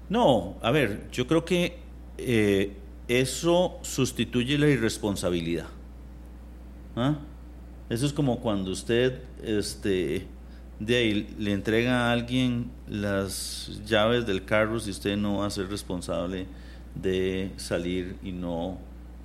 [0.09, 1.79] No, a ver, yo creo que
[2.19, 2.77] eh,
[3.09, 5.67] eso sustituye la irresponsabilidad.
[6.95, 7.17] ¿Ah?
[7.91, 10.29] Eso es como cuando usted este,
[10.79, 15.51] de ahí le entrega a alguien las llaves del carro si usted no va a
[15.51, 16.47] ser responsable
[16.95, 18.79] de salir y no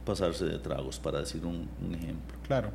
[0.10, 2.38] pasarse de tragos, para decir un, un ejemplo.
[2.48, 2.72] Claro.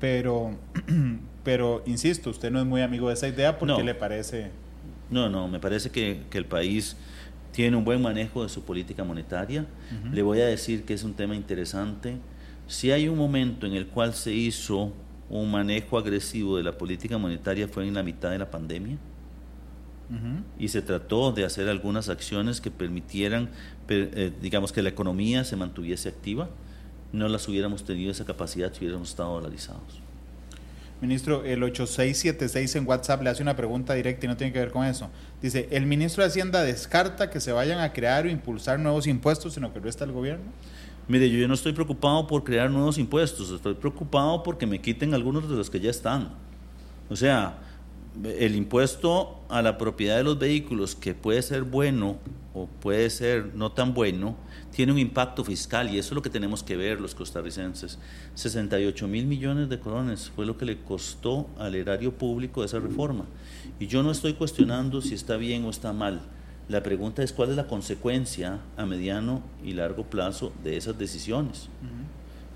[0.00, 0.56] Pero,
[1.44, 3.82] pero insisto, usted no es muy amigo de esa idea porque No.
[3.82, 4.50] le parece.
[5.10, 6.96] No, no, me parece que, que el país
[7.52, 9.66] tiene un buen manejo de su política monetaria.
[10.10, 12.16] Le voy a decir que es un tema interesante.
[12.66, 14.92] Si hay un momento en el cual se hizo
[15.28, 18.96] un manejo agresivo de la política monetaria fue en la mitad de la pandemia
[20.10, 20.42] Ujú.
[20.58, 23.48] y se trató de hacer algunas acciones que permitieran,
[23.86, 26.48] per- eh, digamos, que la economía se mantuviese activa.
[27.12, 30.00] No las hubiéramos tenido esa capacidad si hubiéramos estado dolarizados.
[31.00, 34.70] Ministro, el 8676 en WhatsApp le hace una pregunta directa y no tiene que ver
[34.70, 35.10] con eso.
[35.40, 39.56] Dice, ¿el ministro de Hacienda descarta que se vayan a crear o impulsar nuevos impuestos
[39.56, 40.44] en lo que resta el gobierno?
[41.08, 45.48] Mire, yo no estoy preocupado por crear nuevos impuestos, estoy preocupado porque me quiten algunos
[45.50, 46.28] de los que ya están.
[47.10, 47.58] O sea,
[48.24, 52.18] el impuesto a la propiedad de los vehículos, que puede ser bueno
[52.54, 54.36] o puede ser no tan bueno,
[54.72, 57.98] tiene un impacto fiscal y eso es lo que tenemos que ver los costarricenses.
[58.34, 63.24] 68 mil millones de colones fue lo que le costó al erario público esa reforma.
[63.80, 66.20] Y yo no estoy cuestionando si está bien o está mal.
[66.68, 71.68] La pregunta es cuál es la consecuencia a mediano y largo plazo de esas decisiones.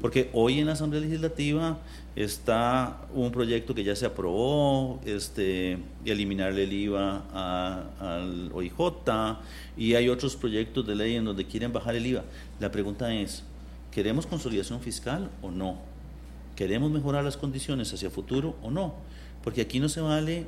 [0.00, 1.78] Porque hoy en la Asamblea Legislativa
[2.16, 9.38] está un proyecto que ya se aprobó, este, eliminarle el IVA a- al OIJ,
[9.76, 12.24] y hay otros proyectos de ley en donde quieren bajar el IVA.
[12.58, 13.44] La pregunta es,
[13.90, 15.78] ¿queremos consolidación fiscal o no?
[16.56, 18.94] ¿Queremos mejorar las condiciones hacia futuro o no?
[19.44, 20.46] Porque aquí no se vale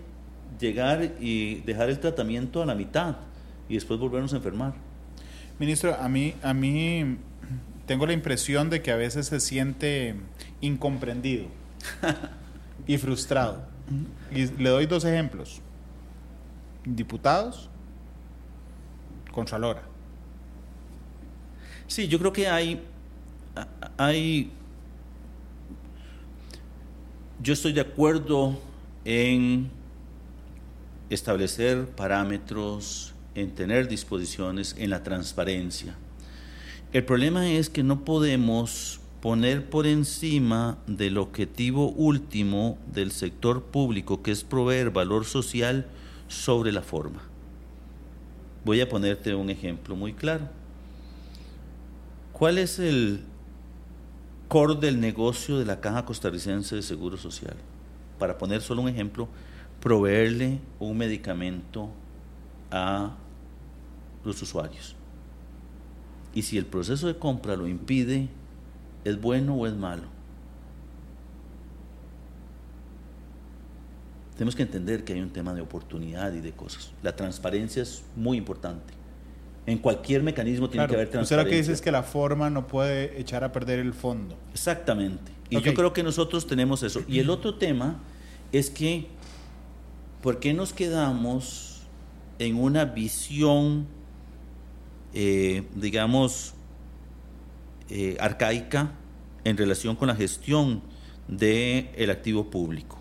[0.59, 3.16] llegar y dejar el tratamiento a la mitad
[3.68, 4.72] y después volvernos a enfermar.
[5.59, 7.18] Ministro, a mí, a mí
[7.85, 10.14] tengo la impresión de que a veces se siente
[10.61, 11.47] incomprendido
[12.87, 13.62] y frustrado.
[14.31, 15.61] Y le doy dos ejemplos.
[16.85, 17.68] Diputados,
[19.33, 19.83] Contralora.
[21.87, 22.83] Sí, yo creo que hay,
[23.97, 24.51] hay,
[27.42, 28.59] yo estoy de acuerdo
[29.05, 29.71] en
[31.09, 35.97] establecer parámetros, en tener disposiciones, en la transparencia.
[36.92, 44.22] El problema es que no podemos poner por encima del objetivo último del sector público,
[44.22, 45.87] que es proveer valor social
[46.28, 47.22] sobre la forma.
[48.64, 50.48] Voy a ponerte un ejemplo muy claro.
[52.33, 53.24] ¿Cuál es el
[54.46, 57.57] core del negocio de la Caja Costarricense de Seguro Social?
[58.18, 59.28] Para poner solo un ejemplo,
[59.81, 61.90] proveerle un medicamento
[62.70, 63.16] a
[64.24, 64.94] los usuarios.
[66.35, 68.28] Y si el proceso de compra lo impide,
[69.09, 70.05] ¿es bueno o es malo?
[74.37, 76.92] Tenemos que entender que hay un tema de oportunidad y de cosas.
[77.03, 78.94] La transparencia es muy importante.
[79.66, 81.44] En cualquier mecanismo tiene que haber transparencia.
[81.44, 84.37] Lo que dice es que la forma no puede echar a perder el fondo.
[84.53, 85.33] Exactamente.
[85.51, 87.03] Y yo creo que nosotros tenemos eso.
[87.09, 88.01] Y el otro tema
[88.53, 89.09] es que,
[90.23, 91.83] ¿por qué nos quedamos
[92.38, 93.88] en una visión
[95.14, 96.55] eh, digamos,
[97.88, 98.92] eh, arcaica
[99.48, 100.82] en relación con la gestión
[101.26, 102.98] del el activo público.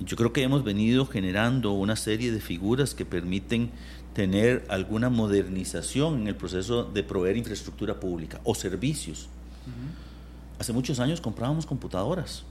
[0.00, 3.70] Yo creo que hemos venido generando una serie de figuras que permiten
[4.12, 9.28] tener alguna modernización en el proceso de proveer infraestructura pública o servicios.
[10.58, 12.44] Hace muchos años comprábamos computadoras.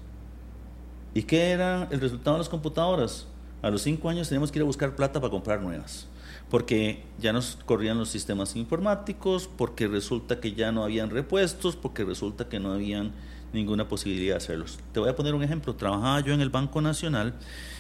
[1.14, 3.28] ¿Y qué era el resultado de las computadoras?
[3.62, 6.08] A los cinco años teníamos que ir a buscar plata para comprar nuevas
[6.50, 12.04] porque ya nos corrían los sistemas informáticos, porque resulta que ya no habían repuestos, porque
[12.04, 13.14] resulta que no habían
[13.54, 14.80] ninguna posibilidad de hacerlos.
[14.92, 15.76] Te voy a poner un ejemplo.
[15.76, 17.34] Trabajaba yo en el Banco Nacional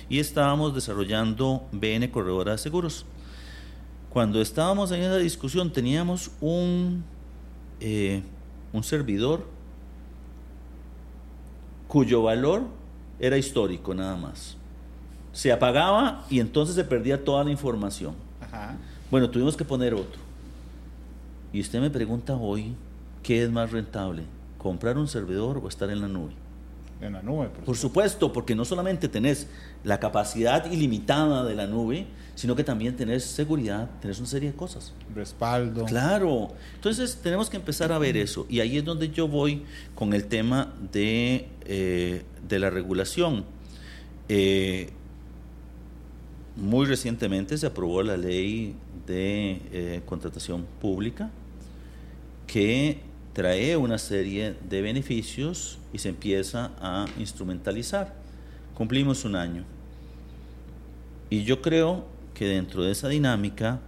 [0.09, 3.05] y estábamos desarrollando BN Corredora de Seguros.
[4.09, 7.03] Cuando estábamos en esa discusión teníamos un,
[7.81, 8.23] eh,
[8.71, 9.45] un servidor
[11.87, 12.63] cuyo valor
[13.19, 14.57] era histórico nada más.
[15.33, 18.24] Se apagaba y entonces se perdía toda la información.
[19.11, 20.19] Bueno, tuvimos que poner otro.
[21.53, 22.75] Y usted me pregunta hoy,
[23.23, 24.23] ¿qué es más rentable?
[24.57, 26.33] ¿Comprar un servidor o estar en la nube?
[27.01, 28.31] En la nube, por, supuesto.
[28.31, 29.47] porque no solamente tenés
[29.83, 34.55] la capacidad ilimitada de la nube, sino que también tenés seguridad, tenés una serie de
[34.55, 34.93] cosas.
[35.13, 35.85] Respaldo.
[35.85, 36.49] Claro.
[36.75, 38.45] Entonces tenemos que empezar a ver eso.
[38.49, 39.63] Y ahí es donde yo voy
[39.93, 43.45] con el tema de, eh, de la regulación.
[44.29, 44.89] Eh,
[46.55, 51.29] muy recientemente se aprobó la ley de eh, contratación pública
[52.47, 52.99] que
[53.33, 58.13] trae una serie de beneficios y se empieza a instrumentalizar.
[58.73, 59.65] Cumplimos un año.
[61.29, 63.81] Y yo creo que dentro de esa dinámica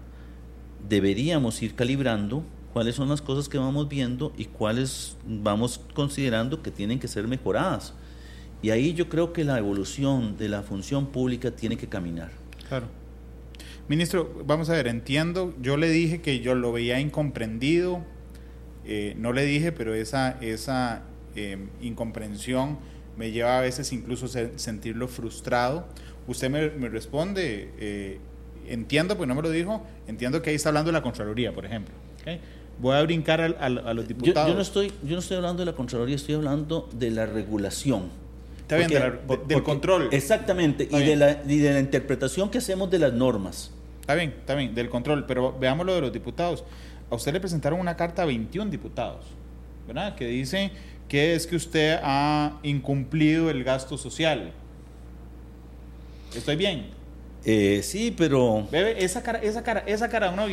[0.89, 6.71] deberíamos ir calibrando cuáles son las cosas que vamos viendo y cuáles vamos considerando que
[6.71, 7.93] tienen que ser mejoradas.
[8.62, 12.46] Y ahí yo creo que la evolución de la función pública tiene que caminar.
[12.69, 12.88] Claro.
[13.88, 18.03] Ministro, vamos a ver, entiendo, yo le dije que yo lo veía incomprendido,
[18.86, 21.03] eh, no le dije, pero esa, esa
[21.36, 22.77] em, incomprensión
[23.17, 25.88] me lleva a veces incluso a sentirlo frustrado.
[26.27, 28.19] Usted me, responde, eh,
[28.67, 31.65] entiendo, pues no me lo dijo, entiendo que ahí está hablando de la Contraloría, por
[31.65, 31.95] ejemplo.
[32.80, 34.49] Voy a brincar a, los diputados.
[34.49, 38.26] Yo, no estoy, yo no estoy hablando de la Contraloría, estoy hablando de la regulación.
[38.67, 40.10] Está bien, del control.
[40.12, 43.71] Exactamente, y de, la, y de la interpretación que hacemos de las normas.
[44.01, 46.65] Está bien, está bien, del control, pero veamos lo de los diputados.
[47.10, 49.25] A usted le presentaron una carta a 21 diputados,
[49.88, 50.15] ¿verdad?
[50.15, 50.71] Que dice
[51.08, 54.51] que es que usted ha incumplido el gasto social.
[56.36, 56.88] ¿Estoy bien?
[57.45, 58.67] Eh, sí, pero...
[58.69, 60.45] Bebe, esa cara, esa cara, esa cara, no,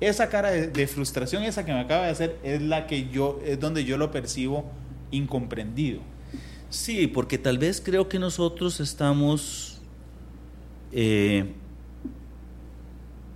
[0.00, 3.38] esa cara de, de, frustración, esa que me acaba de hacer, es la que yo,
[3.44, 4.64] es donde yo lo percibo
[5.10, 6.00] incomprendido.
[6.70, 9.78] Sí, porque tal vez creo que nosotros estamos
[10.92, 11.52] eh,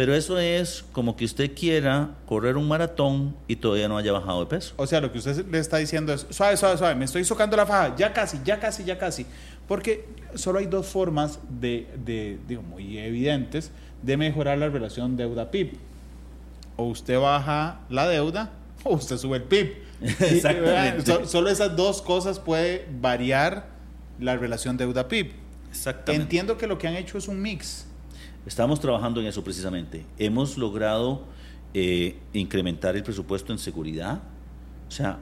[0.00, 4.40] Pero eso es como que usted quiera correr un maratón y todavía no haya bajado
[4.40, 4.72] de peso.
[4.78, 7.54] O sea, lo que usted le está diciendo es, suave, suave, suave, me estoy socando
[7.54, 9.26] la faja, ya casi, ya casi, ya casi.
[9.68, 15.74] Porque solo hay dos formas de, de digo, muy evidentes de mejorar la relación deuda-PIB.
[16.76, 18.52] O usted baja la deuda
[18.84, 19.74] o usted sube el PIB.
[20.00, 21.26] Exactamente.
[21.26, 23.66] solo esas dos cosas puede variar
[24.18, 25.30] la relación deuda-PIB.
[25.68, 26.22] Exactamente.
[26.22, 27.84] Entiendo que lo que han hecho es un mix.
[28.46, 30.06] Estamos trabajando en eso precisamente.
[30.18, 31.24] Hemos logrado
[31.74, 34.22] eh, incrementar el presupuesto en seguridad.
[34.88, 35.18] O sea,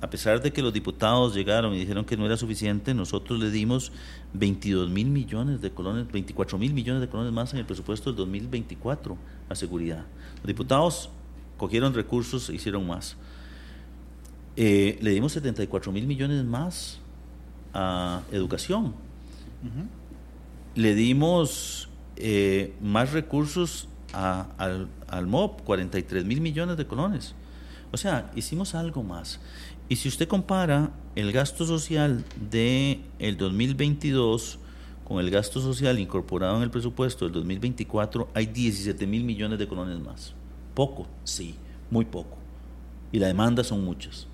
[0.00, 3.50] a pesar de que los diputados llegaron y dijeron que no era suficiente, nosotros le
[3.50, 3.92] dimos
[4.32, 8.16] 22 mil millones de colones, 24 mil millones de colones más en el presupuesto del
[8.16, 9.16] 2024
[9.48, 10.04] a seguridad.
[10.38, 11.10] Los diputados
[11.56, 13.16] cogieron recursos e hicieron más.
[14.56, 16.98] Eh, le dimos 74 mil millones más
[17.72, 18.94] a educación.
[20.74, 24.88] Le dimos eh, más recursos al,
[25.26, 27.34] MOP, 43 mil millones de colones.
[27.90, 29.40] O sea, hicimos algo más.
[29.88, 34.58] Y si usted compara el gasto social de el 2022
[35.04, 39.68] con el gasto social incorporado en el presupuesto del 2024, hay 17 mil millones de
[39.68, 40.34] colones más.
[40.74, 41.54] Poco, sí,
[41.90, 42.38] muy poco.
[43.10, 44.26] Y la demanda son muchas.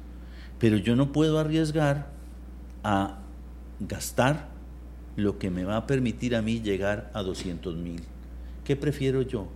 [0.59, 2.11] Pero yo no puedo arriesgar
[2.85, 3.19] a
[3.81, 4.49] gastar
[5.19, 8.03] lo que me va a permitir a mí llegar a 200 mil.
[8.65, 9.49] ¿Qué prefiero yo?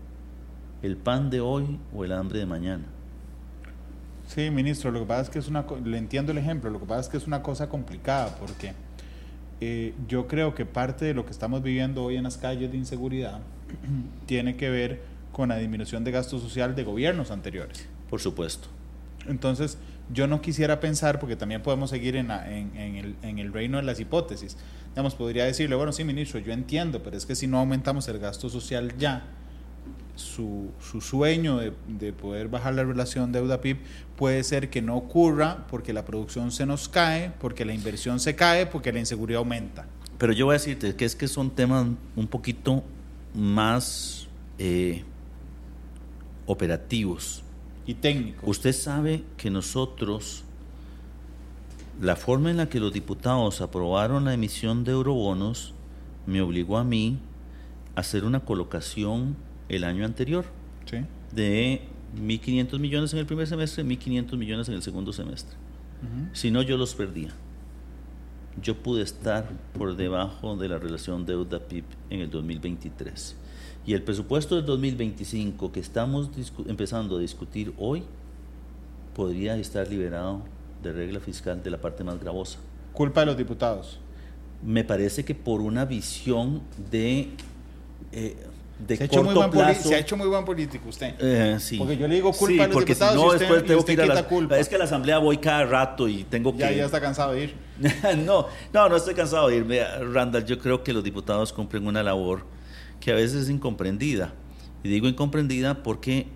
[0.82, 2.82] ¿El pan de hoy o el hambre de mañana?
[4.26, 6.86] Sí, ministro, lo que pasa es que es una, le entiendo el ejemplo, lo que
[6.86, 8.72] pasa es que es una cosa complicada porque
[9.60, 12.78] eh, yo creo que parte de lo que estamos viviendo hoy en las calles de
[12.78, 13.38] inseguridad
[14.26, 17.86] tiene que ver con la disminución de gasto social de gobiernos anteriores.
[18.10, 18.66] Por supuesto.
[19.28, 19.78] Entonces,
[20.12, 24.00] yo no quisiera pensar, porque también podemos seguir en, el, en, el, reino de las
[24.00, 24.56] hipótesis,
[24.90, 28.18] digamos, podría decirle, bueno, sí, ministro, yo entiendo, pero es que si no aumentamos el
[28.18, 29.24] gasto social ya,
[30.14, 33.78] su, su sueño de, de, poder bajar la relación deuda-PIB
[34.16, 38.36] puede ser que no ocurra porque la producción se nos cae, porque la inversión se
[38.36, 39.86] cae, porque la inseguridad aumenta.
[40.18, 42.84] Pero yo voy a decirte que es que son temas un poquito
[43.34, 44.28] más
[44.58, 45.02] eh,
[46.46, 47.42] operativos.
[47.86, 48.48] Y técnicos.
[48.48, 50.44] Usted sabe que nosotros,
[52.00, 55.74] la forma en la que los diputados aprobaron la emisión de eurobonos,
[56.26, 57.18] me obligó a mí
[57.96, 59.36] a hacer una colocación
[59.68, 60.44] el año anterior
[60.84, 60.98] sí.
[61.34, 61.82] de
[62.16, 65.56] 1.500 millones en el primer semestre, 1.500 millones en el segundo semestre.
[66.32, 67.30] Si no, yo los perdía.
[68.60, 73.36] Yo pude estar por debajo de la relación deuda-PIB en el 2023.
[73.84, 76.30] Y el presupuesto del 2025 que estamos
[76.66, 78.04] empezando a discutir hoy
[79.14, 80.42] podría estar liberado
[80.82, 82.58] de regla fiscal de la parte más gravosa.
[82.92, 83.98] ¿Culpa de los diputados?
[84.62, 87.30] Me parece que por una visión de
[88.12, 88.36] eh,
[88.86, 91.14] se, ha hecho muy buen se ha hecho muy buen político usted.
[91.18, 91.76] Eh, sí.
[91.76, 94.02] Porque yo le digo culpa a los diputados no, y usted, después tengo que ir
[94.02, 94.58] a la, culpa.
[94.58, 96.60] Es que a la asamblea voy cada rato y tengo que...
[96.60, 97.54] Ya, ya está cansado de ir.
[98.24, 99.66] no, no, no estoy cansado de ir.
[100.12, 102.44] Randall, yo creo que los diputados cumplen una labor
[103.02, 104.32] que a veces es incomprendida.
[104.84, 106.28] Y digo incomprendida porque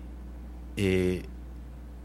[0.75, 1.23] eh,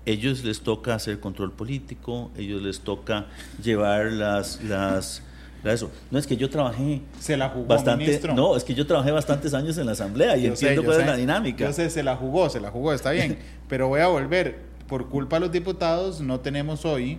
[0.07, 3.27] ellos les toca hacer control político, ellos les toca
[3.63, 4.63] llevar las...
[4.63, 5.23] las
[5.65, 5.91] eso.
[6.11, 8.35] No es que yo trabajé se la jugó, bastante, ministro.
[8.35, 11.17] no, es que yo trabajé bastantes años en la asamblea y entiendo cuál es la
[11.17, 11.67] dinámica.
[11.67, 13.39] Yo sé, se la jugó, se la jugó, está bien,
[13.69, 14.73] pero voy a volver.
[14.89, 17.19] Por culpa de los diputados no tenemos hoy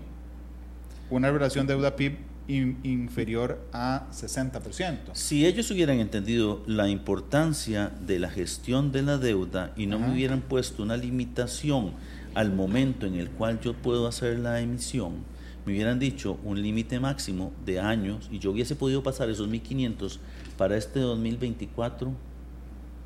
[1.10, 2.18] una relación deuda PIB
[2.48, 5.14] inferior a 60%.
[5.14, 10.12] Si ellos hubieran entendido la importancia de la gestión de la deuda y no me
[10.12, 11.92] hubieran puesto una limitación
[12.34, 15.24] al momento en el cual yo puedo hacer la emisión,
[15.66, 20.18] me hubieran dicho un límite máximo de años y yo hubiese podido pasar esos 1.500
[20.58, 22.12] para este 2024,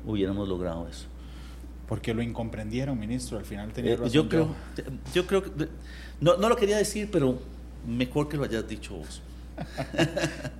[0.06, 1.06] hubiéramos logrado eso.
[1.86, 4.12] Porque lo incomprendieron, ministro, al final tenía eh, razón.
[4.12, 4.54] yo, creo,
[5.14, 5.68] yo creo que,
[6.20, 7.38] no, no lo quería decir, pero
[7.86, 9.22] mejor que lo hayas dicho vos.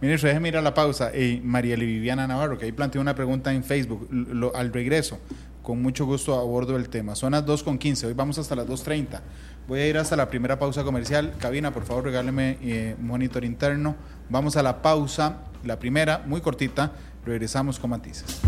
[0.00, 1.10] Ministro, déjeme ir la pausa.
[1.42, 4.08] María Viviana Navarro, que ahí planteó una pregunta en Facebook,
[4.54, 5.18] al regreso,
[5.62, 7.14] con mucho gusto abordo el tema.
[7.14, 9.20] Son las 2.15, hoy vamos hasta las 2.30.
[9.68, 11.34] Voy a ir hasta la primera pausa comercial.
[11.38, 13.96] Cabina, por favor, regáleme eh, monitor interno.
[14.30, 16.92] Vamos a la pausa, la primera, muy cortita.
[17.26, 18.40] Regresamos con matices.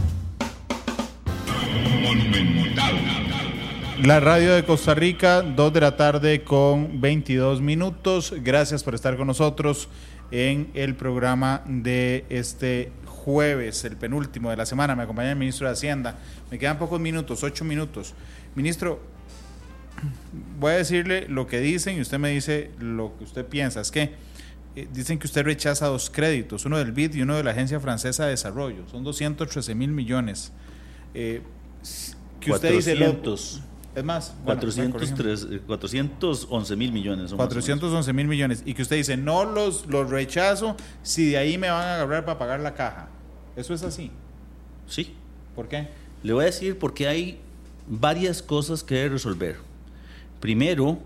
[4.04, 8.32] La radio de Costa Rica, 2 de la tarde con 22 minutos.
[8.38, 9.90] Gracias por estar con nosotros
[10.30, 14.96] en el programa de este jueves, el penúltimo de la semana.
[14.96, 16.18] Me acompaña el ministro de Hacienda.
[16.50, 18.14] Me quedan pocos minutos, ocho minutos.
[18.54, 19.02] Ministro,
[20.58, 23.82] voy a decirle lo que dicen y usted me dice lo que usted piensa.
[23.82, 24.14] Es que
[24.76, 27.78] eh, dicen que usted rechaza dos créditos, uno del BID y uno de la Agencia
[27.80, 28.88] Francesa de Desarrollo.
[28.90, 30.52] Son 213 mil millones.
[31.12, 31.42] Eh,
[32.40, 32.96] que usted dice...
[33.94, 37.32] es más, 411 mil millones.
[37.32, 38.62] 411 mil millones.
[38.64, 42.24] Y que usted dice, no los, los rechazo si de ahí me van a agarrar
[42.24, 43.08] para pagar la caja.
[43.56, 44.12] ¿Eso es así?
[44.86, 45.12] Sí.
[45.56, 45.88] ¿Por qué?
[46.22, 47.40] Le voy a decir porque hay
[47.88, 49.56] varias cosas que resolver.
[50.38, 51.00] Primero,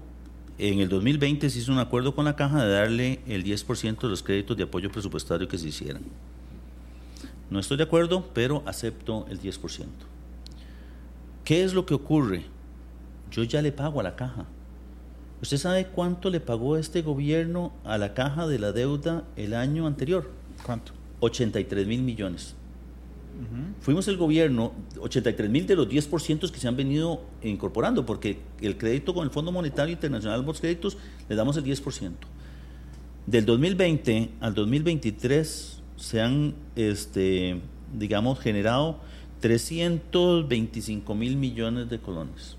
[0.58, 4.08] en el 2020 se hizo un acuerdo con la caja de darle el 10% de
[4.08, 6.02] los créditos de apoyo presupuestario que se hicieran.
[7.48, 9.86] No estoy de acuerdo, pero acepto el 10%.
[11.44, 12.44] ¿Qué es lo que ocurre?
[13.34, 14.46] Yo ya le pago a la caja.
[15.42, 19.88] ¿Usted sabe cuánto le pagó este gobierno a la caja de la deuda el año
[19.88, 20.30] anterior?
[20.64, 20.92] ¿Cuánto?
[21.18, 22.54] 83 mil millones.
[23.80, 28.78] Fuimos el gobierno, 83 mil de los 10% que se han venido incorporando, porque el
[28.78, 30.96] crédito con el Fondo Monetario Internacional, los créditos,
[31.28, 32.12] le damos el 10%.
[33.26, 37.60] Del 2020 al 2023 se han, este,
[37.98, 39.00] digamos, generado
[39.40, 42.56] 325 mil millones de colones.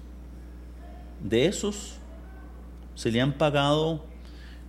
[1.26, 1.96] De esos
[2.94, 4.06] se le han pagado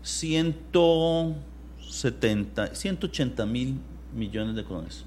[0.02, 3.78] 170, 180 mil
[4.14, 5.04] millones de colones.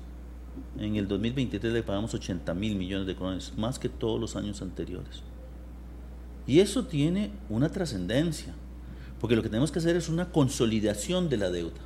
[0.77, 4.61] En el 2023 le pagamos 80 mil millones de colones, más que todos los años
[4.61, 5.23] anteriores.
[6.45, 8.53] Y eso tiene una trascendencia,
[9.19, 11.81] porque lo que tenemos que hacer es una consolidación de la deuda.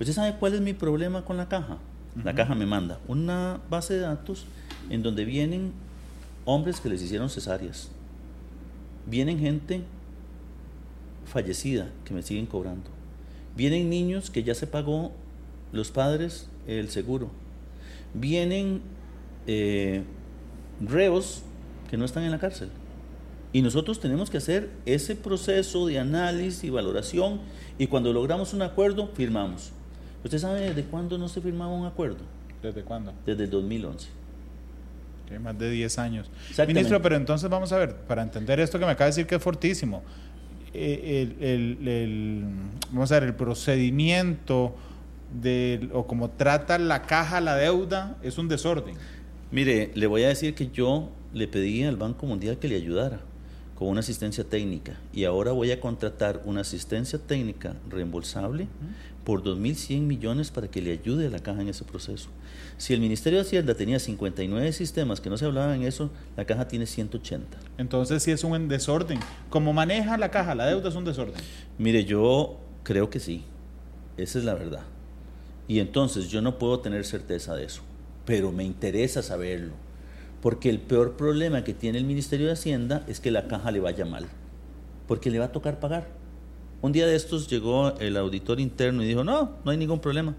[0.00, 1.78] ¿Usted sabe cuál es mi problema con la caja?
[2.24, 4.44] La caja me manda una base de datos
[4.90, 5.72] en donde vienen
[6.44, 7.92] hombres que les hicieron cesáreas,
[9.06, 9.82] vienen gente
[11.26, 12.90] fallecida que me siguen cobrando,
[13.56, 15.12] vienen niños que ya se pagó
[15.72, 17.30] los padres el seguro,
[18.14, 18.80] vienen
[19.46, 20.02] eh,
[20.80, 21.42] reos
[21.90, 22.68] que no están en la cárcel.
[23.52, 27.40] Y nosotros tenemos que hacer ese proceso de análisis y valoración
[27.78, 29.70] y cuando logramos un acuerdo, firmamos.
[30.24, 32.18] ¿Usted sabe desde cuándo no se firmaba un acuerdo?
[32.62, 33.12] ¿Desde cuándo?
[33.24, 34.23] Desde el 2011.
[35.40, 36.30] Más de 10 años.
[36.66, 39.36] Ministro, pero entonces vamos a ver, para entender esto que me acaba de decir que
[39.36, 40.02] es fortísimo,
[40.72, 42.44] eh, el,
[42.90, 44.74] vamos a ver, el procedimiento
[45.40, 48.96] de, o como trata la caja la deuda es un desorden.
[49.50, 53.20] Mire, le voy a decir que yo le pedí al Banco Mundial que le ayudara
[53.76, 58.68] con una asistencia técnica y ahora voy a contratar una asistencia técnica reembolsable
[59.24, 62.30] por 2.100 millones para que le ayude a la caja en ese proceso.
[62.76, 66.44] Si el Ministerio de Hacienda tenía 59 sistemas que no se hablaban en eso, la
[66.44, 67.58] caja tiene 180.
[67.78, 69.20] Entonces sí es un desorden.
[69.48, 70.54] ¿Cómo maneja la caja?
[70.54, 71.36] ¿La deuda es un desorden?
[71.78, 73.44] Mire, yo creo que sí.
[74.16, 74.82] Esa es la verdad.
[75.66, 77.82] Y entonces yo no puedo tener certeza de eso,
[78.26, 79.72] pero me interesa saberlo,
[80.42, 83.80] porque el peor problema que tiene el Ministerio de Hacienda es que la caja le
[83.80, 84.26] vaya mal,
[85.08, 86.06] porque le va a tocar pagar.
[86.82, 90.34] Un día de estos llegó el auditor interno y dijo, no, no hay ningún problema.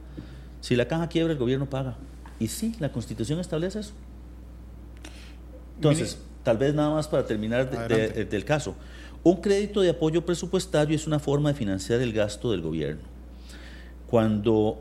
[0.61, 1.95] Si la caja quiebra, el gobierno paga.
[2.39, 3.93] Y sí, la constitución establece eso.
[5.75, 8.75] Entonces, tal vez nada más para terminar del caso.
[9.23, 13.01] Un crédito de apoyo presupuestario es una forma de financiar el gasto del gobierno.
[14.07, 14.79] Cuando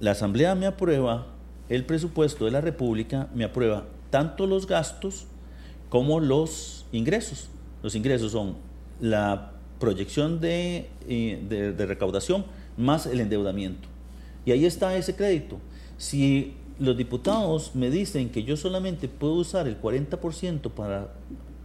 [0.00, 1.28] la Asamblea me aprueba
[1.68, 5.26] el presupuesto de la República, me aprueba tanto los gastos
[5.88, 7.48] como los ingresos.
[7.82, 8.56] Los ingresos son
[9.00, 12.44] la proyección de, eh, recaudación
[12.76, 13.88] más el endeudamiento.
[14.44, 15.58] Y ahí está ese crédito.
[15.98, 21.12] Si los diputados me dicen que yo solamente puedo usar el 40% para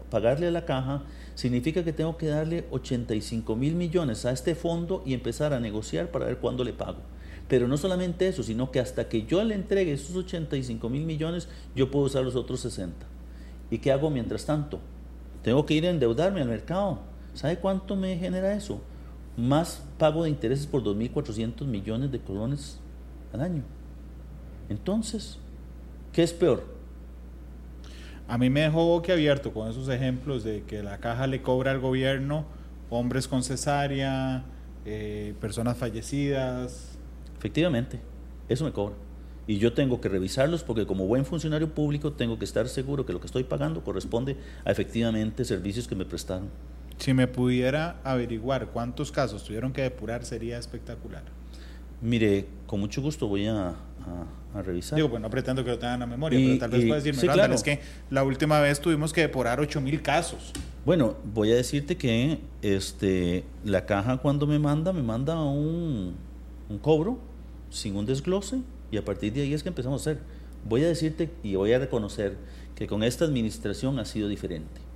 [0.10, 1.03] pagarle a la caja,
[1.36, 6.12] significa que tengo que darle 85 mil millones a este fondo y empezar a negociar
[6.12, 6.99] para ver cuándo le pago.
[7.47, 11.47] Pero no solamente eso, sino que hasta que yo le entregue esos 85 mil millones,
[11.76, 13.05] yo puedo usar los otros 60.
[13.72, 14.80] ¿Y qué hago mientras tanto?
[15.43, 16.99] Tengo que ir a endeudarme al mercado.
[17.34, 18.82] ¿Sabe cuánto me genera eso?
[19.38, 22.80] Más pago de intereses por 2.400 millones de colones
[23.32, 23.76] al año.
[24.70, 25.39] Entonces,
[26.13, 26.65] ¿qué es peor?
[28.28, 31.80] A mí me dejó abierto con esos ejemplos de que la caja le cobra al
[31.80, 32.45] gobierno
[32.89, 34.43] hombres con cesárea,
[34.86, 36.97] eh, personas fallecidas,
[37.38, 37.99] Efectivamente,
[38.49, 38.95] eso me cobra.
[39.45, 43.13] Y yo tengo que revisarlos porque como buen funcionario público tengo que estar seguro que
[43.13, 46.49] lo que estoy pagando corresponde a efectivamente servicios que me prestaron.
[46.97, 51.24] Si me pudiera averiguar cuántos casos tuvieron que depurar sería espectacular.
[52.01, 53.76] Mire, con mucho gusto voy a,
[54.62, 54.95] revisar.
[54.95, 57.28] Digo, pues no pretendo que lo tengan a memoria, pero tal vez pueda decirme, sí,
[57.28, 57.53] claro.
[57.53, 57.80] es que
[58.10, 60.51] la última vez tuvimos que depurar 8 mil casos.
[60.86, 66.16] Bueno, voy a decirte que este, la caja cuando me manda, me manda un,
[66.70, 67.20] un cobro
[67.70, 70.24] sin un desglose y a partir de ahí es que empezamos a hacer.
[70.68, 72.38] Voy a decirte y voy a reconocer
[72.76, 74.86] que con esta administración ha sido diferente.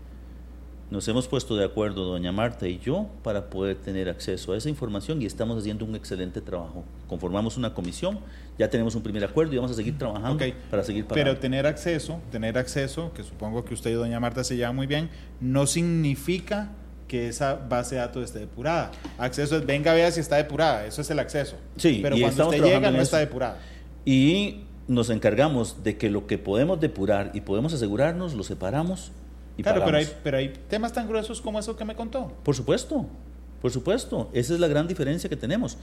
[0.91, 4.67] Nos hemos puesto de acuerdo, doña Marta y yo, para poder tener acceso a esa
[4.67, 6.83] información y estamos haciendo un excelente trabajo.
[7.07, 8.19] Conformamos una comisión,
[8.59, 11.23] ya tenemos un primer acuerdo y vamos a seguir trabajando para seguir pagando.
[11.31, 14.85] Pero tener acceso, tener acceso, que supongo que usted y doña Marta se llevan muy
[14.85, 16.71] bien, no significa
[17.07, 18.91] que esa base de datos esté depurada.
[19.17, 21.55] Acceso es, venga, vea si está depurada, eso es el acceso.
[21.77, 23.59] Sí, pero cuando usted llega no está depurada.
[24.03, 29.13] Y nos encargamos de que lo que podemos depurar y podemos asegurarnos, lo separamos
[29.57, 32.31] claro, pero hay, pero hay temas tan gruesos como eso que me contó.
[32.43, 33.05] Por supuesto,
[33.61, 34.29] por supuesto.
[34.33, 35.77] Esa es la gran diferencia que tenemos.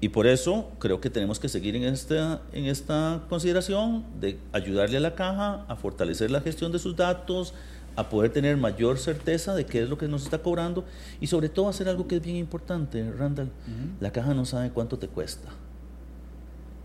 [0.00, 4.96] Y por eso creo que tenemos que seguir en esta, en esta consideración de ayudarle
[4.96, 7.54] a la caja a fortalecer la gestión de sus datos,
[7.94, 10.84] a poder tener mayor certeza de qué es lo que nos está cobrando
[11.20, 13.52] y sobre todo hacer algo que es bien importante, Randall.
[14.00, 15.50] La caja no sabe cuánto te cuesta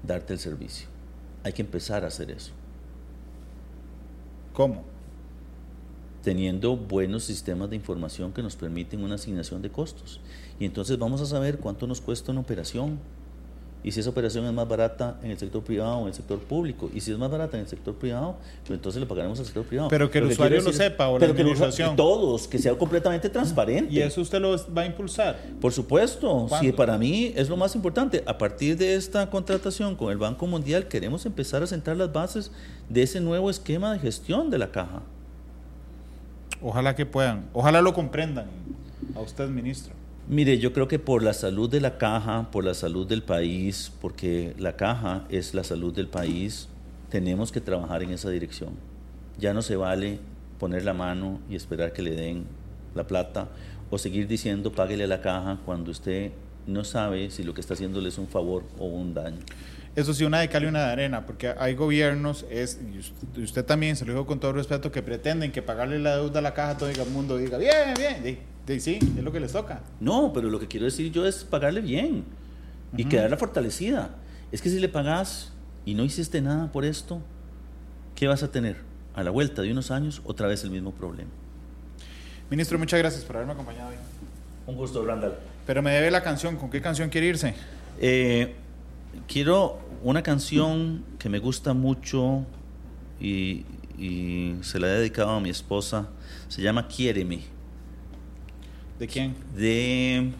[0.04, 0.88] darte el servicio.
[1.44, 2.52] Hay que empezar a hacer eso.
[4.54, 4.84] ¿Cómo?
[6.28, 10.20] Teniendo buenos sistemas de información que nos permiten una asignación de costos.
[10.60, 13.00] Y entonces vamos a saber cuánto nos cuesta una operación
[13.82, 16.38] y si esa operación es más barata en el sector privado o en el sector
[16.40, 16.92] público.
[16.94, 19.64] Y si es más barata en el sector privado, pues entonces le pagaremos al sector
[19.64, 19.88] privado.
[19.88, 21.96] Pero que el usuario lo sepa o la administración.
[21.96, 23.94] todos, que sea completamente transparente.
[23.94, 25.40] ¿Y eso usted lo va a impulsar?
[25.62, 26.50] Por supuesto.
[26.60, 28.22] Sí, para mí es lo más importante.
[28.26, 32.52] A partir de esta contratación con el Banco Mundial, queremos empezar a sentar las bases
[32.90, 35.04] de ese nuevo esquema de gestión de la caja.
[36.62, 38.48] Ojalá que puedan, ojalá lo comprendan
[39.16, 39.94] a usted, ministro.
[40.28, 43.94] Mire, yo creo que por la salud de la caja, por la salud del país,
[44.02, 46.68] porque la caja es la salud del país,
[47.10, 48.72] tenemos que trabajar en esa dirección.
[49.38, 50.20] Ya no se vale
[50.60, 52.46] poner la mano y esperar que le den
[52.94, 53.48] la plata
[53.90, 56.32] o seguir diciendo páguele a la caja cuando usted
[56.66, 59.40] no sabe si lo que está haciéndole es un favor o un daño.
[59.98, 62.80] Eso sí, una de cal y una de arena, porque hay gobiernos, es,
[63.36, 66.38] y usted, también, se lo digo con todo respeto, que pretenden que pagarle la deuda
[66.38, 69.82] a la caja todo el mundo diga, bien, bien, sí, es lo que les toca.
[70.00, 72.26] No, pero lo que quiero decir yo es pagarle bien
[72.96, 74.12] y quedarla fortalecida.
[74.52, 75.52] Es que si le pagas
[75.84, 77.20] y no hiciste nada por esto,
[78.14, 78.78] ¿qué vas a tener?
[79.16, 81.32] A la vuelta de unos años, otra vez el mismo problema.
[82.52, 83.96] Ministro, muchas gracias por haberme acompañado hoy.
[84.68, 85.34] Un gusto, Randall.
[85.66, 87.56] Pero me debe la canción, ¿con qué canción quiere irse?
[88.00, 88.54] Eh,
[89.28, 92.46] quiero una canción que me gusta mucho
[93.20, 93.66] y,
[94.62, 96.10] se la he dedicado a mi esposa.
[96.48, 97.42] Se llama Quiéreme.
[99.00, 99.36] ¿De quién?
[99.56, 100.32] De.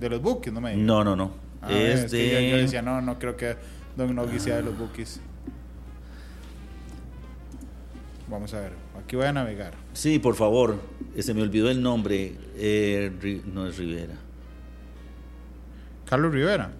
[0.00, 1.32] De los Bookies, no me No, no, no.
[1.60, 2.50] Ah, es, de.
[2.50, 3.56] yo, decía, no, no creo que
[3.96, 5.20] Don Nogui sea de los Bookies.
[8.30, 8.72] Vamos a ver,
[9.02, 9.74] aquí voy a navegar.
[9.92, 10.80] Sí, por favor.
[11.18, 12.36] Se me olvidó el nombre.
[12.56, 14.14] Eh, no es Rivera.
[16.04, 16.70] Carlos Rivera.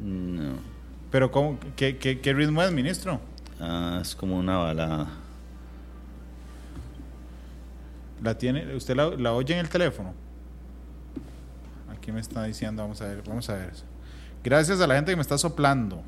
[0.00, 0.72] No.
[1.10, 3.20] ¿Pero cómo, qué, qué, ritmo es, ministro?
[3.60, 5.08] Ah, es como una balada.
[8.22, 10.14] ¿La tiene, ¿Usted la, oye en el teléfono?
[11.92, 13.72] Aquí me está diciendo, vamos a ver, vamos a ver.
[14.42, 16.02] Gracias a la gente que me está soplando.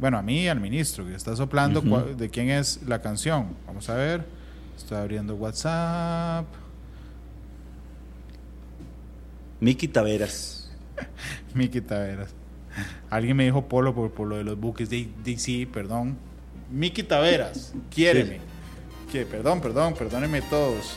[0.00, 1.80] Bueno, a mí y al ministro que está soplando
[2.16, 3.54] de quién es la canción.
[3.66, 4.24] Vamos a ver.
[4.76, 6.46] Estoy abriendo WhatsApp.
[9.60, 10.70] Miki Taveras.
[11.54, 12.34] Miki Taveras.
[13.10, 16.16] Alguien me dijo Polo por, por lo de los buques de DC, perdón.
[16.70, 18.40] Miki Taveras, quiéreme.
[19.10, 20.96] Que, perdón, perdón, perdónenme todos.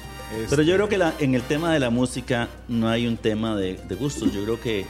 [0.49, 3.55] Pero yo creo que la, en el tema de la música no hay un tema
[3.55, 4.34] de, de gustos.
[4.34, 4.86] Yo creo que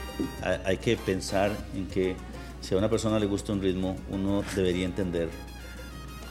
[0.64, 2.16] hay, que pensar en que
[2.62, 5.30] si a una persona le gusta un ritmo, uno debería entender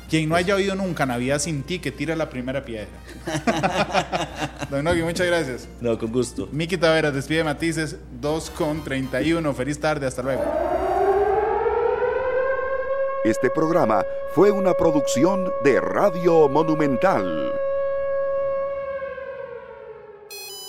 [0.08, 2.88] quien no haya oído nunca Navidad sin ti, que tira la primera piedra.
[4.70, 5.68] Don Nogui, muchas gracias.
[5.80, 6.48] No, con gusto.
[6.52, 9.54] Miki Taveras, despide Matices, 2 con 31.
[9.54, 10.44] Feliz tarde, hasta luego.
[13.24, 17.52] Este programa fue una producción de Radio Monumental.